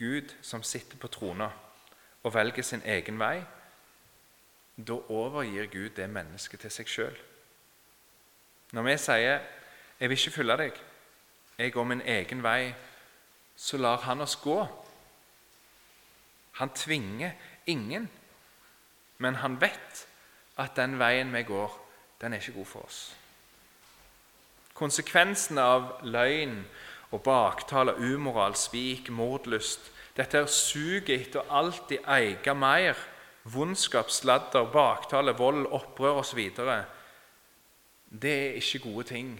Gud 0.01 0.33
som 0.42 0.62
sitter 0.64 0.97
på 0.97 1.11
trona 1.12 1.51
og 2.23 2.35
velger 2.35 2.64
sin 2.64 2.83
egen 2.88 3.18
vei, 3.21 3.42
da 4.77 4.97
overgir 5.12 5.68
Gud 5.71 5.90
det 5.97 6.09
mennesket 6.11 6.64
til 6.64 6.73
seg 6.73 6.88
sjøl. 6.88 7.18
Når 8.73 8.83
vi 8.83 8.97
sier 8.99 9.40
'Jeg 10.01 10.09
vil 10.09 10.18
ikke 10.18 10.37
følge 10.37 10.57
deg, 10.57 10.73
jeg 11.59 11.73
går 11.73 11.85
min 11.85 12.01
egen 12.01 12.42
vei', 12.42 12.75
så 13.57 13.77
lar 13.77 13.97
han 13.97 14.21
oss 14.21 14.37
gå. 14.37 14.66
Han 16.53 16.71
tvinger 16.71 17.33
ingen, 17.66 18.11
men 19.18 19.40
han 19.42 19.61
vet 19.61 20.07
at 20.61 20.77
den 20.77 20.98
veien 21.01 21.33
vi 21.35 21.42
går, 21.48 21.79
den 22.20 22.33
er 22.33 22.40
ikke 22.40 22.59
god 22.61 22.70
for 22.70 22.87
oss. 22.87 23.01
Konsekvensene 24.75 25.62
av 25.62 25.88
løgn 26.03 26.62
og 27.12 27.22
baktale, 27.22 27.94
umoral, 28.01 28.57
svik, 28.57 29.11
mordlyst 29.11 29.92
dette 30.16 30.42
er 30.42 30.51
suget 30.51 31.14
etter 31.14 31.40
å 31.40 31.61
alltid 31.62 32.05
eie 32.12 32.55
mer, 32.57 32.98
vondskap, 33.48 34.11
sladder, 34.12 34.68
baktale, 34.72 35.33
vold, 35.38 35.64
opprør 35.72 36.20
osv. 36.20 36.42
Det 38.12 38.33
er 38.33 38.59
ikke 38.61 38.83
gode 38.85 39.07
ting. 39.09 39.33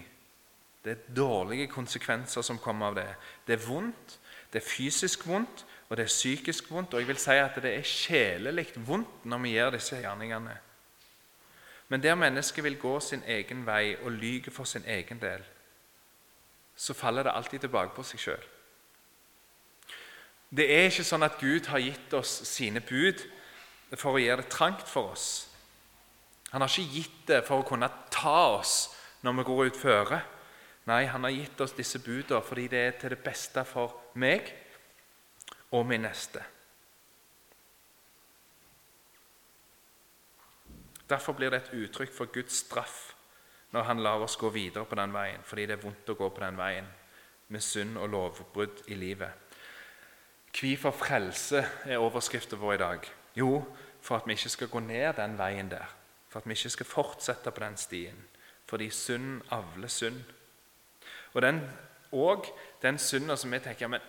Det 0.83 0.91
er 0.91 1.13
dårlige 1.15 1.69
konsekvenser 1.71 2.41
som 2.41 2.59
kommer 2.59 2.89
av 2.89 2.97
det. 2.97 3.11
Det 3.45 3.59
er 3.59 3.67
vondt, 3.67 4.17
det 4.51 4.63
er 4.63 4.67
fysisk 4.67 5.27
vondt, 5.29 5.63
og 5.93 5.97
det 5.97 6.07
er 6.07 6.09
psykisk 6.09 6.71
vondt. 6.73 6.93
Og 6.93 7.03
jeg 7.03 7.07
vil 7.07 7.19
si 7.21 7.35
at 7.37 7.57
det 7.61 7.69
er 7.69 7.83
sjelelig 7.85 8.71
vondt 8.81 9.27
når 9.29 9.41
vi 9.43 9.51
gjør 9.53 9.75
disse 9.75 9.99
gjerningene. 10.01 10.55
Men 11.93 12.01
der 12.01 12.15
mennesket 12.17 12.63
vil 12.65 12.79
gå 12.81 12.95
sin 12.99 13.21
egen 13.29 13.61
vei 13.67 13.93
og 14.01 14.11
lyge 14.11 14.49
for 14.51 14.65
sin 14.65 14.81
egen 14.89 15.21
del, 15.21 15.43
så 16.75 16.95
faller 16.97 17.23
det 17.23 17.35
alltid 17.35 17.59
tilbake 17.59 17.93
på 17.93 18.05
seg 18.09 18.23
sjøl. 18.23 18.47
Det 20.49 20.65
er 20.65 20.87
ikke 20.87 21.05
sånn 21.05 21.27
at 21.27 21.37
Gud 21.37 21.69
har 21.69 21.85
gitt 21.85 22.17
oss 22.17 22.33
sine 22.49 22.81
bud 22.81 23.21
for 23.93 24.15
å 24.15 24.23
gjøre 24.23 24.41
det 24.41 24.49
trangt 24.49 24.89
for 24.89 25.13
oss. 25.13 25.27
Han 26.55 26.65
har 26.65 26.73
ikke 26.73 26.97
gitt 26.97 27.21
det 27.29 27.43
for 27.45 27.61
å 27.61 27.69
kunne 27.69 27.91
ta 28.09 28.57
oss 28.57 28.95
når 29.21 29.37
vi 29.37 29.47
går 29.51 29.63
ut 29.69 29.81
føre. 29.85 30.23
Nei, 30.89 31.03
han 31.05 31.29
har 31.29 31.37
gitt 31.37 31.61
oss 31.61 31.77
disse 31.77 32.01
budene 32.01 32.41
fordi 32.41 32.67
det 32.73 32.85
er 32.87 32.97
til 32.97 33.13
det 33.13 33.21
beste 33.29 33.61
for 33.69 33.93
meg 34.17 34.55
og 35.73 35.85
min 35.89 36.05
neste. 36.05 36.43
Derfor 41.09 41.35
blir 41.37 41.51
det 41.51 41.63
et 41.63 41.73
uttrykk 41.83 42.13
for 42.13 42.31
Guds 42.33 42.63
straff 42.63 43.13
når 43.73 43.87
han 43.89 44.03
lar 44.05 44.21
oss 44.21 44.37
gå 44.37 44.49
videre 44.53 44.85
på 44.85 44.95
den 44.95 45.13
veien, 45.13 45.41
fordi 45.43 45.65
det 45.65 45.77
er 45.77 45.81
vondt 45.81 46.09
å 46.13 46.17
gå 46.17 46.29
på 46.29 46.43
den 46.43 46.57
veien 46.57 46.85
med 47.49 47.61
synd 47.61 47.97
og 47.97 48.09
lovbrudd 48.13 48.83
i 48.93 48.97
livet. 48.97 49.31
Hvorfor 50.53 50.93
frelse 50.93 51.63
er 51.89 51.97
overskriften 51.97 52.61
vår 52.61 52.73
i 52.73 52.81
dag? 52.81 53.09
Jo, 53.35 53.63
for 54.01 54.19
at 54.19 54.27
vi 54.29 54.37
ikke 54.37 54.53
skal 54.53 54.69
gå 54.69 54.79
ned 54.85 55.15
den 55.17 55.37
veien 55.37 55.71
der. 55.71 55.89
For 56.29 56.39
at 56.39 56.47
vi 56.47 56.53
ikke 56.53 56.69
skal 56.69 56.85
fortsette 56.85 57.51
på 57.51 57.63
den 57.63 57.77
stien. 57.77 58.19
Fordi 58.69 58.89
synd 58.89 59.41
avler 59.51 59.89
synd. 59.89 60.21
Og 61.33 61.41
den, 61.41 61.61
den 62.81 62.97
synda 62.97 63.35
som 63.35 63.51
vi 63.51 63.59
tenker 63.59 63.89
men 63.89 64.05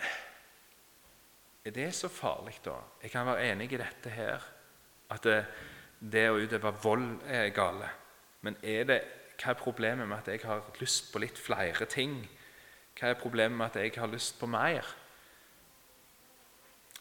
Er 1.65 1.73
det 1.73 1.95
så 1.97 2.09
farlig, 2.13 2.59
da? 2.65 2.77
Jeg 3.03 3.11
kan 3.11 3.27
være 3.27 3.53
enig 3.53 3.73
i 3.73 3.81
dette 3.81 4.11
her. 4.13 4.43
At 5.11 5.25
det, 5.25 5.45
det 6.01 6.27
å 6.29 6.37
utøve 6.37 6.73
vold 6.83 7.07
er 7.25 7.49
gale. 7.57 7.89
Men 8.45 8.59
er 8.61 8.85
det, 8.89 8.99
hva 9.41 9.55
er 9.55 9.61
problemet 9.61 10.09
med 10.09 10.19
at 10.19 10.29
jeg 10.29 10.43
har 10.45 10.61
lyst 10.81 11.09
på 11.13 11.23
litt 11.23 11.41
flere 11.41 11.89
ting? 11.89 12.19
Hva 12.99 13.11
er 13.11 13.21
problemet 13.21 13.57
med 13.57 13.71
at 13.71 13.81
jeg 13.81 13.95
har 13.97 14.13
lyst 14.13 14.37
på 14.41 14.49
mer? 14.51 14.85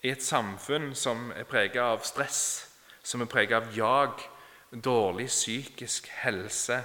I 0.03 0.11
et 0.11 0.23
samfunn 0.23 0.93
som 0.95 1.29
er 1.35 1.47
preget 1.47 1.83
av 1.83 2.03
stress, 2.07 2.69
som 3.03 3.23
er 3.23 3.31
preget 3.31 3.59
av 3.59 3.75
jag, 3.75 4.23
dårlig 4.71 5.27
psykisk 5.27 6.07
helse, 6.23 6.79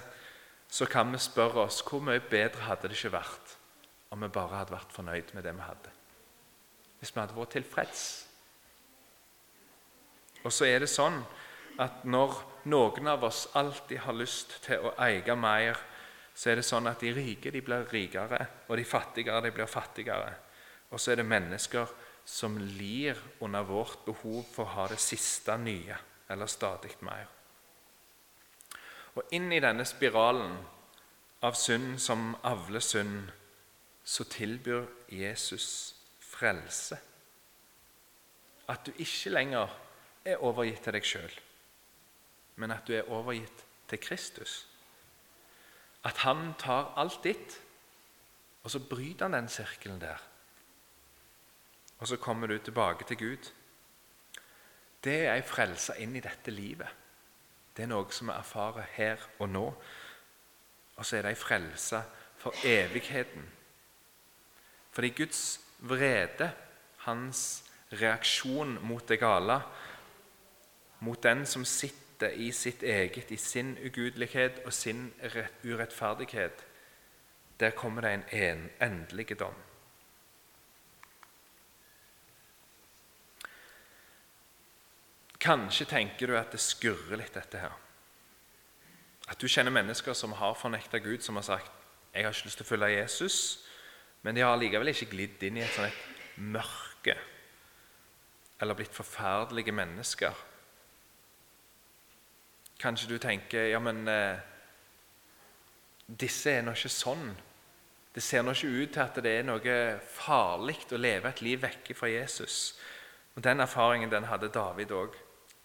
så 0.69 0.87
kan 0.91 1.15
vi 1.15 1.23
spørre 1.23 1.69
oss 1.69 1.79
hvor 1.87 2.03
mye 2.05 2.21
bedre 2.21 2.67
hadde 2.67 2.91
det 2.91 2.99
ikke 2.99 3.15
vært 3.17 3.55
om 4.11 4.23
vi 4.25 4.33
bare 4.33 4.61
hadde 4.61 4.75
vært 4.75 4.93
fornøyd 4.93 5.33
med 5.37 5.47
det 5.47 5.55
vi 5.57 5.65
hadde. 5.67 5.98
Hvis 6.99 7.15
vi 7.15 7.21
hadde 7.21 7.37
vært 7.37 7.55
tilfreds. 7.57 8.05
Og 10.45 10.55
så 10.55 10.67
er 10.69 10.83
det 10.83 10.91
sånn 10.91 11.21
at 11.83 12.03
når 12.09 12.35
noen 12.71 13.11
av 13.11 13.25
oss 13.29 13.47
alltid 13.59 14.03
har 14.05 14.17
lyst 14.19 14.59
til 14.67 14.89
å 14.89 14.95
eie 15.05 15.37
mer, 15.39 15.79
så 16.35 16.51
er 16.51 16.61
det 16.61 16.67
sånn 16.67 16.87
at 16.91 17.03
de 17.03 17.13
rike 17.15 17.51
de 17.55 17.63
blir 17.65 17.87
rikere, 17.91 18.39
og 18.69 18.77
de 18.79 18.87
fattigere 18.87 19.43
de 19.47 19.55
blir 19.55 19.71
fattigere. 19.71 20.31
Og 20.91 21.01
så 21.01 21.13
er 21.13 21.21
det 21.21 21.27
mennesker 21.29 21.91
som 22.29 22.59
lir 22.59 23.19
under 23.41 23.67
vårt 23.67 24.05
behov 24.07 24.45
for 24.53 24.67
å 24.67 24.75
ha 24.77 24.87
det 24.91 25.01
siste 25.03 25.57
nye 25.59 25.97
eller 26.29 26.51
stadig 26.51 26.95
mer. 27.03 27.27
Og 29.17 29.35
inn 29.35 29.51
i 29.53 29.63
denne 29.63 29.87
spiralen 29.89 30.59
av 31.43 31.57
synd 31.59 31.97
som 32.03 32.35
avler 32.47 32.85
synd, 32.85 33.31
så 34.05 34.25
tilbyr 34.31 34.87
Jesus 35.13 35.98
frelse. 36.39 36.99
At 38.69 38.87
du 38.87 38.93
ikke 38.97 39.35
lenger 39.35 39.75
er 40.25 40.43
overgitt 40.45 40.83
til 40.85 40.97
deg 40.97 41.07
sjøl, 41.07 41.37
men 42.57 42.75
at 42.75 42.87
du 42.89 42.95
er 42.97 43.11
overgitt 43.11 43.65
til 43.89 44.01
Kristus. 44.03 44.61
At 46.05 46.25
han 46.25 46.53
tar 46.61 46.93
alt 47.01 47.23
ditt, 47.25 47.61
og 48.63 48.71
så 48.71 48.83
bryter 48.83 49.29
han 49.29 49.39
den 49.39 49.53
sirkelen 49.53 50.01
der 50.03 50.21
og 51.99 52.09
så 52.09 52.17
kommer 52.17 52.47
du 52.47 52.59
tilbake 52.59 53.05
til 53.05 53.19
Gud. 53.19 53.51
Det 55.05 55.27
er 55.27 55.35
ei 55.35 55.43
frelse 55.43 55.97
inn 56.03 56.17
i 56.17 56.23
dette 56.23 56.51
livet. 56.51 56.91
Det 57.75 57.85
er 57.85 57.91
noe 57.91 58.11
som 58.15 58.31
vi 58.31 58.35
erfarer 58.35 58.87
her 58.95 59.23
og 59.39 59.49
nå. 59.51 59.67
Og 60.97 61.07
så 61.07 61.19
er 61.19 61.27
det 61.27 61.35
ei 61.35 61.39
frelse 61.39 62.03
for 62.39 62.55
evigheten. 62.67 63.47
Fordi 64.91 65.09
Guds 65.09 65.61
vrede, 65.79 66.51
hans 67.07 67.65
reaksjon 67.93 68.79
mot 68.83 69.09
det 69.09 69.21
gale, 69.21 69.61
mot 71.01 71.23
den 71.23 71.47
som 71.47 71.65
sitter 71.65 72.35
i 72.35 72.51
sitt 72.53 72.83
eget, 72.83 73.31
i 73.31 73.37
sin 73.37 73.77
ugudelighet 73.79 74.63
og 74.67 74.73
sin 74.73 75.13
urettferdighet, 75.65 76.67
der 77.61 77.71
kommer 77.71 78.03
det 78.03 78.21
en 78.33 78.69
endelig 78.81 79.39
dom. 79.39 79.55
Kanskje 85.41 85.87
tenker 85.87 86.27
du 86.27 86.35
at 86.37 86.51
det 86.53 86.61
skurrer 86.61 87.17
litt, 87.17 87.35
dette 87.35 87.61
her. 87.63 87.75
At 89.29 89.39
du 89.39 89.47
kjenner 89.47 89.75
mennesker 89.75 90.17
som 90.17 90.35
har 90.35 90.57
fornekta 90.59 90.99
Gud, 90.99 91.21
som 91.23 91.37
har 91.37 91.43
sagt 91.43 91.71
'Jeg 92.15 92.25
har 92.25 92.33
ikke 92.33 92.45
lyst 92.45 92.57
til 92.57 92.67
å 92.67 92.69
følge 92.69 93.03
Jesus', 93.03 93.68
men 94.23 94.35
de 94.35 94.45
har 94.45 94.59
likevel 94.59 94.93
ikke 94.93 95.11
glidd 95.13 95.43
inn 95.49 95.61
i 95.61 95.65
et 95.65 95.75
sånt 95.75 96.39
mørke 96.39 97.17
eller 98.59 98.75
blitt 98.75 98.95
forferdelige 98.95 99.73
mennesker. 99.73 100.45
Kanskje 102.79 103.09
du 103.09 103.19
tenker 103.19 103.71
'Ja, 103.71 103.79
men 103.79 104.09
eh, 104.09 104.39
disse 106.21 106.51
er 106.51 106.63
nå 106.63 106.73
ikke 106.73 106.89
sånn'. 106.89 107.37
Det 108.15 108.23
ser 108.23 108.43
nå 108.43 108.51
ikke 108.51 108.83
ut 108.83 108.93
til 108.93 109.01
at 109.01 109.15
det 109.15 109.39
er 109.39 109.43
noe 109.43 110.01
farlig 110.01 110.79
å 110.93 110.97
leve 110.97 111.29
et 111.29 111.43
liv 111.43 111.63
vekke 111.63 111.95
fra 111.95 112.09
Jesus. 112.09 112.79
Og 113.37 113.43
Den 113.43 113.61
erfaringen 113.61 114.11
den 114.11 114.25
hadde 114.25 114.49
David 114.49 114.91
òg. 114.91 115.15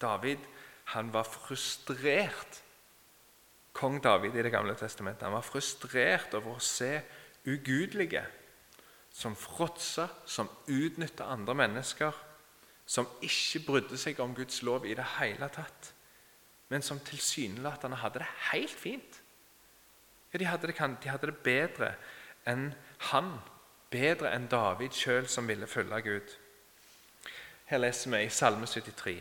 David 0.00 0.38
han 0.84 1.12
var 1.12 1.24
frustrert. 1.24 2.62
Kong 3.72 4.02
David 4.02 4.36
i 4.36 4.42
Det 4.42 4.52
gamle 4.52 4.74
testamentet 4.74 5.22
han 5.22 5.32
var 5.32 5.42
frustrert 5.42 6.34
over 6.34 6.56
å 6.56 6.60
se 6.60 7.02
ugudelige 7.46 8.24
som 9.14 9.36
fråtsa, 9.38 10.08
som 10.26 10.50
utnytta 10.66 11.24
andre 11.30 11.54
mennesker, 11.54 12.12
som 12.86 13.06
ikke 13.22 13.62
brydde 13.66 13.98
seg 13.98 14.18
om 14.20 14.34
Guds 14.34 14.62
lov 14.66 14.86
i 14.86 14.94
det 14.98 15.06
hele 15.20 15.48
tatt, 15.54 15.92
men 16.68 16.82
som 16.82 16.98
tilsynelatende 16.98 18.00
hadde 18.02 18.24
det 18.24 18.30
helt 18.50 18.74
fint. 18.74 19.20
Ja, 20.32 20.38
de 20.38 20.48
hadde, 20.50 20.66
det, 20.66 20.76
de 21.02 21.12
hadde 21.12 21.30
det 21.30 21.42
bedre 21.46 21.92
enn 22.50 22.72
han, 23.12 23.36
bedre 23.94 24.32
enn 24.34 24.48
David 24.50 24.96
sjøl, 24.98 25.28
som 25.30 25.46
ville 25.48 25.70
følge 25.70 26.00
Gud. 26.02 26.34
Her 27.70 27.78
leser 27.78 28.10
vi 28.10 28.24
i 28.26 28.32
Salme 28.34 28.66
73. 28.66 29.14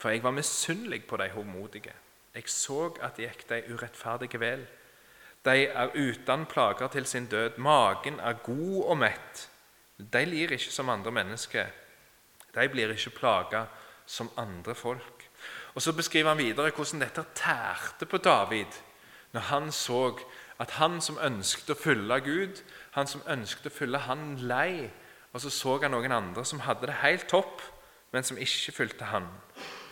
For 0.00 0.12
jeg 0.12 0.22
var 0.22 0.36
misunnelig 0.36 1.06
på 1.08 1.16
de 1.16 1.30
håndmodige. 1.32 1.94
Jeg 2.34 2.52
så 2.52 2.92
at 3.02 3.16
de 3.16 3.26
gikk 3.26 3.48
de 3.48 3.62
urettferdige 3.72 4.40
vel. 4.40 4.66
De 5.44 5.66
er 5.66 5.94
uten 5.94 6.46
plager 6.46 6.88
til 6.88 7.06
sin 7.06 7.26
død. 7.26 7.58
Magen 7.58 8.20
er 8.20 8.32
god 8.32 8.84
og 8.84 8.98
mett. 8.98 9.48
De 9.98 10.24
lir 10.24 10.52
ikke 10.52 10.72
som 10.72 10.88
andre 10.88 11.10
mennesker. 11.10 11.66
De 12.54 12.68
blir 12.68 12.92
ikke 12.92 13.10
plaga 13.10 13.64
som 14.06 14.30
andre 14.36 14.74
folk. 14.74 15.28
Og 15.74 15.82
Så 15.82 15.92
beskriver 15.92 16.28
han 16.28 16.38
videre 16.38 16.70
hvordan 16.70 17.00
dette 17.00 17.24
tærte 17.34 18.06
på 18.06 18.16
David 18.18 18.80
når 19.32 19.40
han 19.40 19.72
så 19.72 20.18
at 20.58 20.70
han 20.70 21.00
som 21.00 21.18
ønsket 21.22 21.70
å 21.70 21.78
følge 21.78 22.20
Gud, 22.20 22.62
han 22.90 23.06
som 23.06 23.22
ønsket 23.28 23.66
å 23.66 23.74
følge 23.74 23.98
han 23.98 24.36
lei, 24.36 24.90
og 25.32 25.40
så 25.40 25.50
så 25.50 25.78
han 25.82 25.94
noen 25.94 26.12
andre 26.12 26.44
som 26.44 26.60
hadde 26.60 26.86
det 26.86 26.98
helt 27.00 27.28
topp, 27.28 27.62
men 28.12 28.24
som 28.24 28.38
ikke 28.38 28.72
fulgte 28.72 29.04
han. 29.04 29.28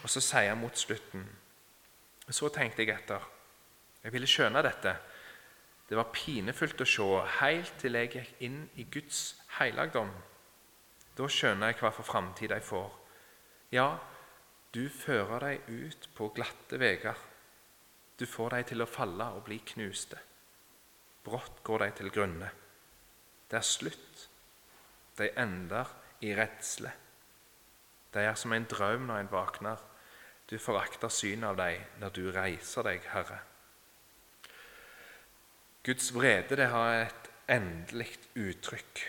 Og 0.02 0.10
så 0.10 0.20
sier 0.20 0.50
han 0.50 0.60
mot 0.60 0.76
slutten 0.76 1.28
så 2.30 2.48
tenkte 2.52 2.84
jeg 2.84 2.92
etter. 2.92 3.22
Jeg 4.04 4.12
ville 4.12 4.28
skjønne 4.28 4.62
dette. 4.64 4.94
Det 5.88 5.96
var 5.96 6.10
pinefullt 6.12 6.82
å 6.84 6.86
se 6.88 7.06
helt 7.38 7.78
til 7.80 7.96
jeg 7.96 8.10
gikk 8.12 8.42
inn 8.44 8.60
i 8.76 8.84
Guds 8.92 9.22
helligdom. 9.56 10.10
Da 11.16 11.28
skjønner 11.32 11.72
jeg 11.72 11.80
hva 11.80 11.90
for 11.96 12.06
framtid 12.06 12.52
jeg 12.52 12.64
får. 12.66 12.92
Ja, 13.72 13.88
du 14.76 14.84
fører 14.92 15.46
dem 15.46 15.86
ut 15.88 16.08
på 16.14 16.28
glatte 16.36 16.78
veier. 16.80 17.16
Du 18.20 18.26
får 18.28 18.54
dem 18.54 18.68
til 18.68 18.84
å 18.84 18.90
falle 18.90 19.30
og 19.32 19.46
bli 19.48 19.58
knuste. 19.72 20.20
Brått 21.24 21.62
går 21.64 21.86
de 21.86 21.90
til 22.02 22.12
grunne. 22.12 22.52
Det 23.48 23.56
er 23.56 23.64
slutt. 23.64 24.28
De 25.16 25.32
ender 25.40 25.88
i 26.20 26.34
redsle. 26.36 26.92
De 28.12 28.24
er 28.24 28.36
som 28.36 28.52
en 28.52 28.68
drøm 28.68 29.08
når 29.08 29.24
en 29.24 29.32
våkner. 29.32 29.80
Du 30.48 30.58
forakter 30.60 31.12
synet 31.12 31.50
av 31.50 31.58
dem 31.60 32.02
når 32.02 32.14
du 32.16 32.26
reiser 32.32 32.84
deg, 32.84 33.08
Herre. 33.12 33.40
Guds 35.88 36.14
vrede 36.14 36.56
det 36.56 36.66
har 36.68 36.94
et 37.00 37.28
endelig 37.48 38.10
uttrykk. 38.36 39.00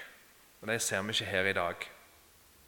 og 0.62 0.68
Det 0.68 0.82
ser 0.82 1.02
vi 1.02 1.10
ikke 1.10 1.26
her 1.26 1.46
i 1.46 1.54
dag. 1.54 1.76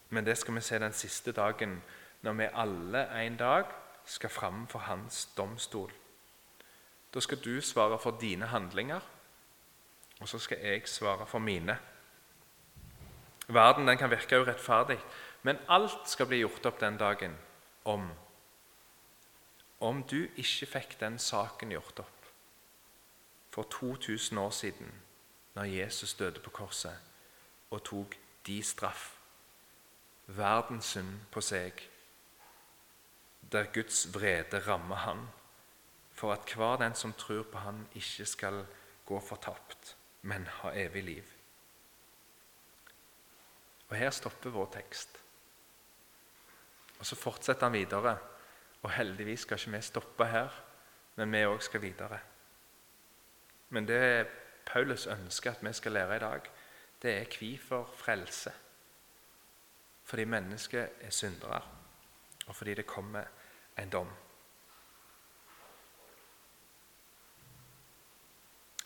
Men 0.09 0.25
det 0.25 0.37
skal 0.37 0.55
vi 0.55 0.61
se 0.61 0.79
den 0.79 0.93
siste 0.93 1.31
dagen, 1.31 1.83
når 2.21 2.33
vi 2.33 2.47
alle 2.53 3.25
en 3.25 3.37
dag 3.37 3.65
skal 4.05 4.29
fram 4.29 4.67
for 4.67 4.79
Hans 4.79 5.25
domstol. 5.37 5.93
Da 7.13 7.19
skal 7.19 7.37
du 7.37 7.61
svare 7.61 7.99
for 7.99 8.17
dine 8.21 8.45
handlinger, 8.45 8.99
og 10.19 10.27
så 10.27 10.39
skal 10.39 10.57
jeg 10.59 10.87
svare 10.87 11.27
for 11.27 11.39
mine. 11.39 11.77
Verden 13.47 13.87
den 13.87 13.97
kan 13.97 14.11
virke 14.11 14.41
urettferdig, 14.41 14.99
men 15.43 15.57
alt 15.69 16.09
skal 16.09 16.25
bli 16.25 16.37
gjort 16.43 16.65
opp 16.65 16.79
den 16.81 16.97
dagen 16.97 17.37
om 17.85 18.11
om 19.79 20.03
du 20.03 20.27
ikke 20.35 20.65
fikk 20.65 20.99
den 20.99 21.19
saken 21.19 21.71
gjort 21.71 21.99
opp 21.99 22.20
for 23.51 23.63
2000 23.63 24.39
år 24.39 24.49
siden, 24.49 25.01
når 25.53 25.63
Jesus 25.63 26.13
døde 26.13 26.39
på 26.39 26.49
korset 26.49 26.97
og 27.71 27.83
tok 27.83 28.15
de 28.47 28.63
straff, 28.63 29.17
verdens 30.27 30.85
synd 30.85 31.19
på 31.31 31.41
seg, 31.41 31.83
der 33.51 33.67
Guds 33.73 34.05
vrede 34.13 34.59
rammer 34.67 34.95
han, 34.95 35.27
for 36.13 36.33
at 36.33 36.53
hver 36.55 36.77
den 36.77 36.95
som 36.95 37.13
tror 37.13 37.43
på 37.43 37.57
han, 37.57 37.87
ikke 37.95 38.25
skal 38.25 38.65
gå 39.05 39.19
fortapt, 39.19 39.95
men 40.21 40.47
ha 40.47 40.71
evig 40.75 41.03
liv. 41.03 41.23
Og 43.89 43.97
Her 43.97 44.09
stopper 44.09 44.49
vår 44.49 44.69
tekst. 44.73 45.17
Og 46.99 47.05
Så 47.05 47.15
fortsetter 47.15 47.65
han 47.65 47.73
videre. 47.73 48.17
Og 48.81 48.91
heldigvis 48.91 49.39
skal 49.39 49.57
ikke 49.59 49.71
vi 49.71 49.81
stoppe 49.81 50.25
her, 50.25 50.49
men 51.15 51.31
vi 51.31 51.43
òg 51.45 51.59
skal 51.61 51.81
videre. 51.81 52.19
Men 53.71 53.87
det 53.87 54.27
Paulus 54.65 55.07
ønsker 55.07 55.51
at 55.51 55.63
vi 55.63 55.73
skal 55.73 55.91
lære 55.91 56.15
i 56.15 56.19
dag, 56.19 56.41
det 57.01 57.11
er 57.17 57.37
hvorfor 57.39 57.93
frelse. 57.95 58.51
Fordi 60.03 60.23
mennesket 60.23 60.89
er 61.01 61.09
syndere, 61.09 61.61
og 62.47 62.55
fordi 62.55 62.73
det 62.73 62.85
kommer 62.85 63.23
en 63.79 63.89
dom. 63.89 64.09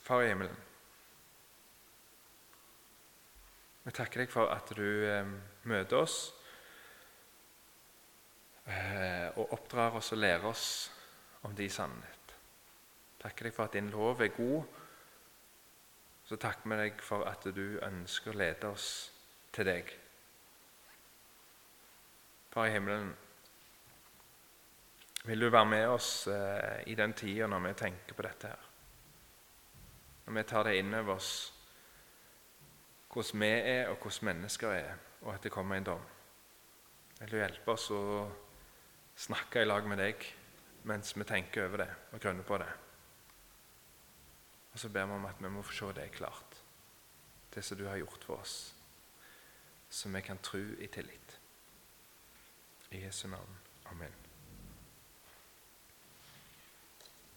Far 0.02 0.22
i 0.22 0.28
himmelen, 0.28 0.58
vi 3.84 3.92
takker 3.92 4.22
deg 4.22 4.32
for 4.34 4.50
at 4.54 4.70
du 4.78 4.86
eh, 5.06 5.28
møter 5.64 5.98
oss 5.98 6.18
eh, 8.66 9.30
og 9.38 9.54
oppdrar 9.54 9.98
oss 9.98 10.12
og 10.14 10.22
lærer 10.22 10.46
oss 10.50 10.68
om 11.46 11.56
de 11.58 11.70
sannhet 11.70 12.15
takker 13.26 13.50
deg 13.50 13.56
for 13.56 13.66
at 13.66 13.74
din 13.74 13.90
lov 13.90 14.22
er 14.22 14.34
god. 14.36 14.64
Så 16.26 16.38
takker 16.42 16.70
vi 16.70 16.78
deg 16.78 17.02
for 17.02 17.26
at 17.26 17.46
du 17.56 17.80
ønsker 17.86 18.34
å 18.34 18.40
lede 18.40 18.70
oss 18.70 18.90
til 19.54 19.66
deg. 19.70 19.90
Far 22.54 22.70
i 22.70 22.76
himmelen, 22.76 23.10
vil 25.26 25.42
du 25.42 25.50
være 25.50 25.66
med 25.66 25.88
oss 25.90 26.28
eh, 26.30 26.86
i 26.88 26.96
den 26.96 27.14
tida 27.18 27.50
når 27.50 27.64
vi 27.64 27.74
tenker 27.82 28.16
på 28.16 28.26
dette 28.28 28.52
her? 28.52 28.70
Når 30.26 30.38
vi 30.38 30.44
tar 30.50 30.70
det 30.70 30.78
inn 30.80 30.94
over 30.94 31.18
oss 31.18 31.34
hvordan 33.16 33.42
vi 33.42 33.50
er, 33.50 33.90
og 33.90 33.98
hvordan 34.04 34.30
mennesker 34.30 34.72
er, 34.76 34.96
og 35.24 35.34
at 35.34 35.44
det 35.44 35.52
kommer 35.54 35.80
en 35.80 35.88
dom. 35.88 36.08
Vil 37.20 37.32
du 37.32 37.38
hjelpe 37.40 37.74
oss 37.74 37.90
å 37.96 38.02
snakke 39.16 39.64
i 39.64 39.70
lag 39.70 39.88
med 39.88 40.04
deg 40.04 40.26
mens 40.86 41.16
vi 41.16 41.26
tenker 41.26 41.66
over 41.66 41.86
det 41.86 41.94
og 42.12 42.20
grunner 42.22 42.46
på 42.46 42.60
det? 42.62 42.74
Og 44.76 44.80
så 44.80 44.90
ber 44.92 45.06
vi 45.08 45.16
om 45.16 45.26
at 45.26 45.40
vi 45.40 45.50
må 45.50 45.62
få 45.64 45.72
se 45.72 45.94
det 45.96 46.10
klart, 46.12 46.58
det 47.56 47.62
som 47.64 47.78
du 47.80 47.86
har 47.88 47.96
gjort 48.02 48.24
for 48.28 48.42
oss, 48.44 48.76
så 49.90 50.10
vi 50.12 50.22
kan 50.22 50.42
tro 50.44 50.60
i 50.60 50.88
tillit. 50.92 51.40
I 52.92 53.06
Jesu 53.06 53.28
navn. 53.28 53.58
Amen. 53.86 54.25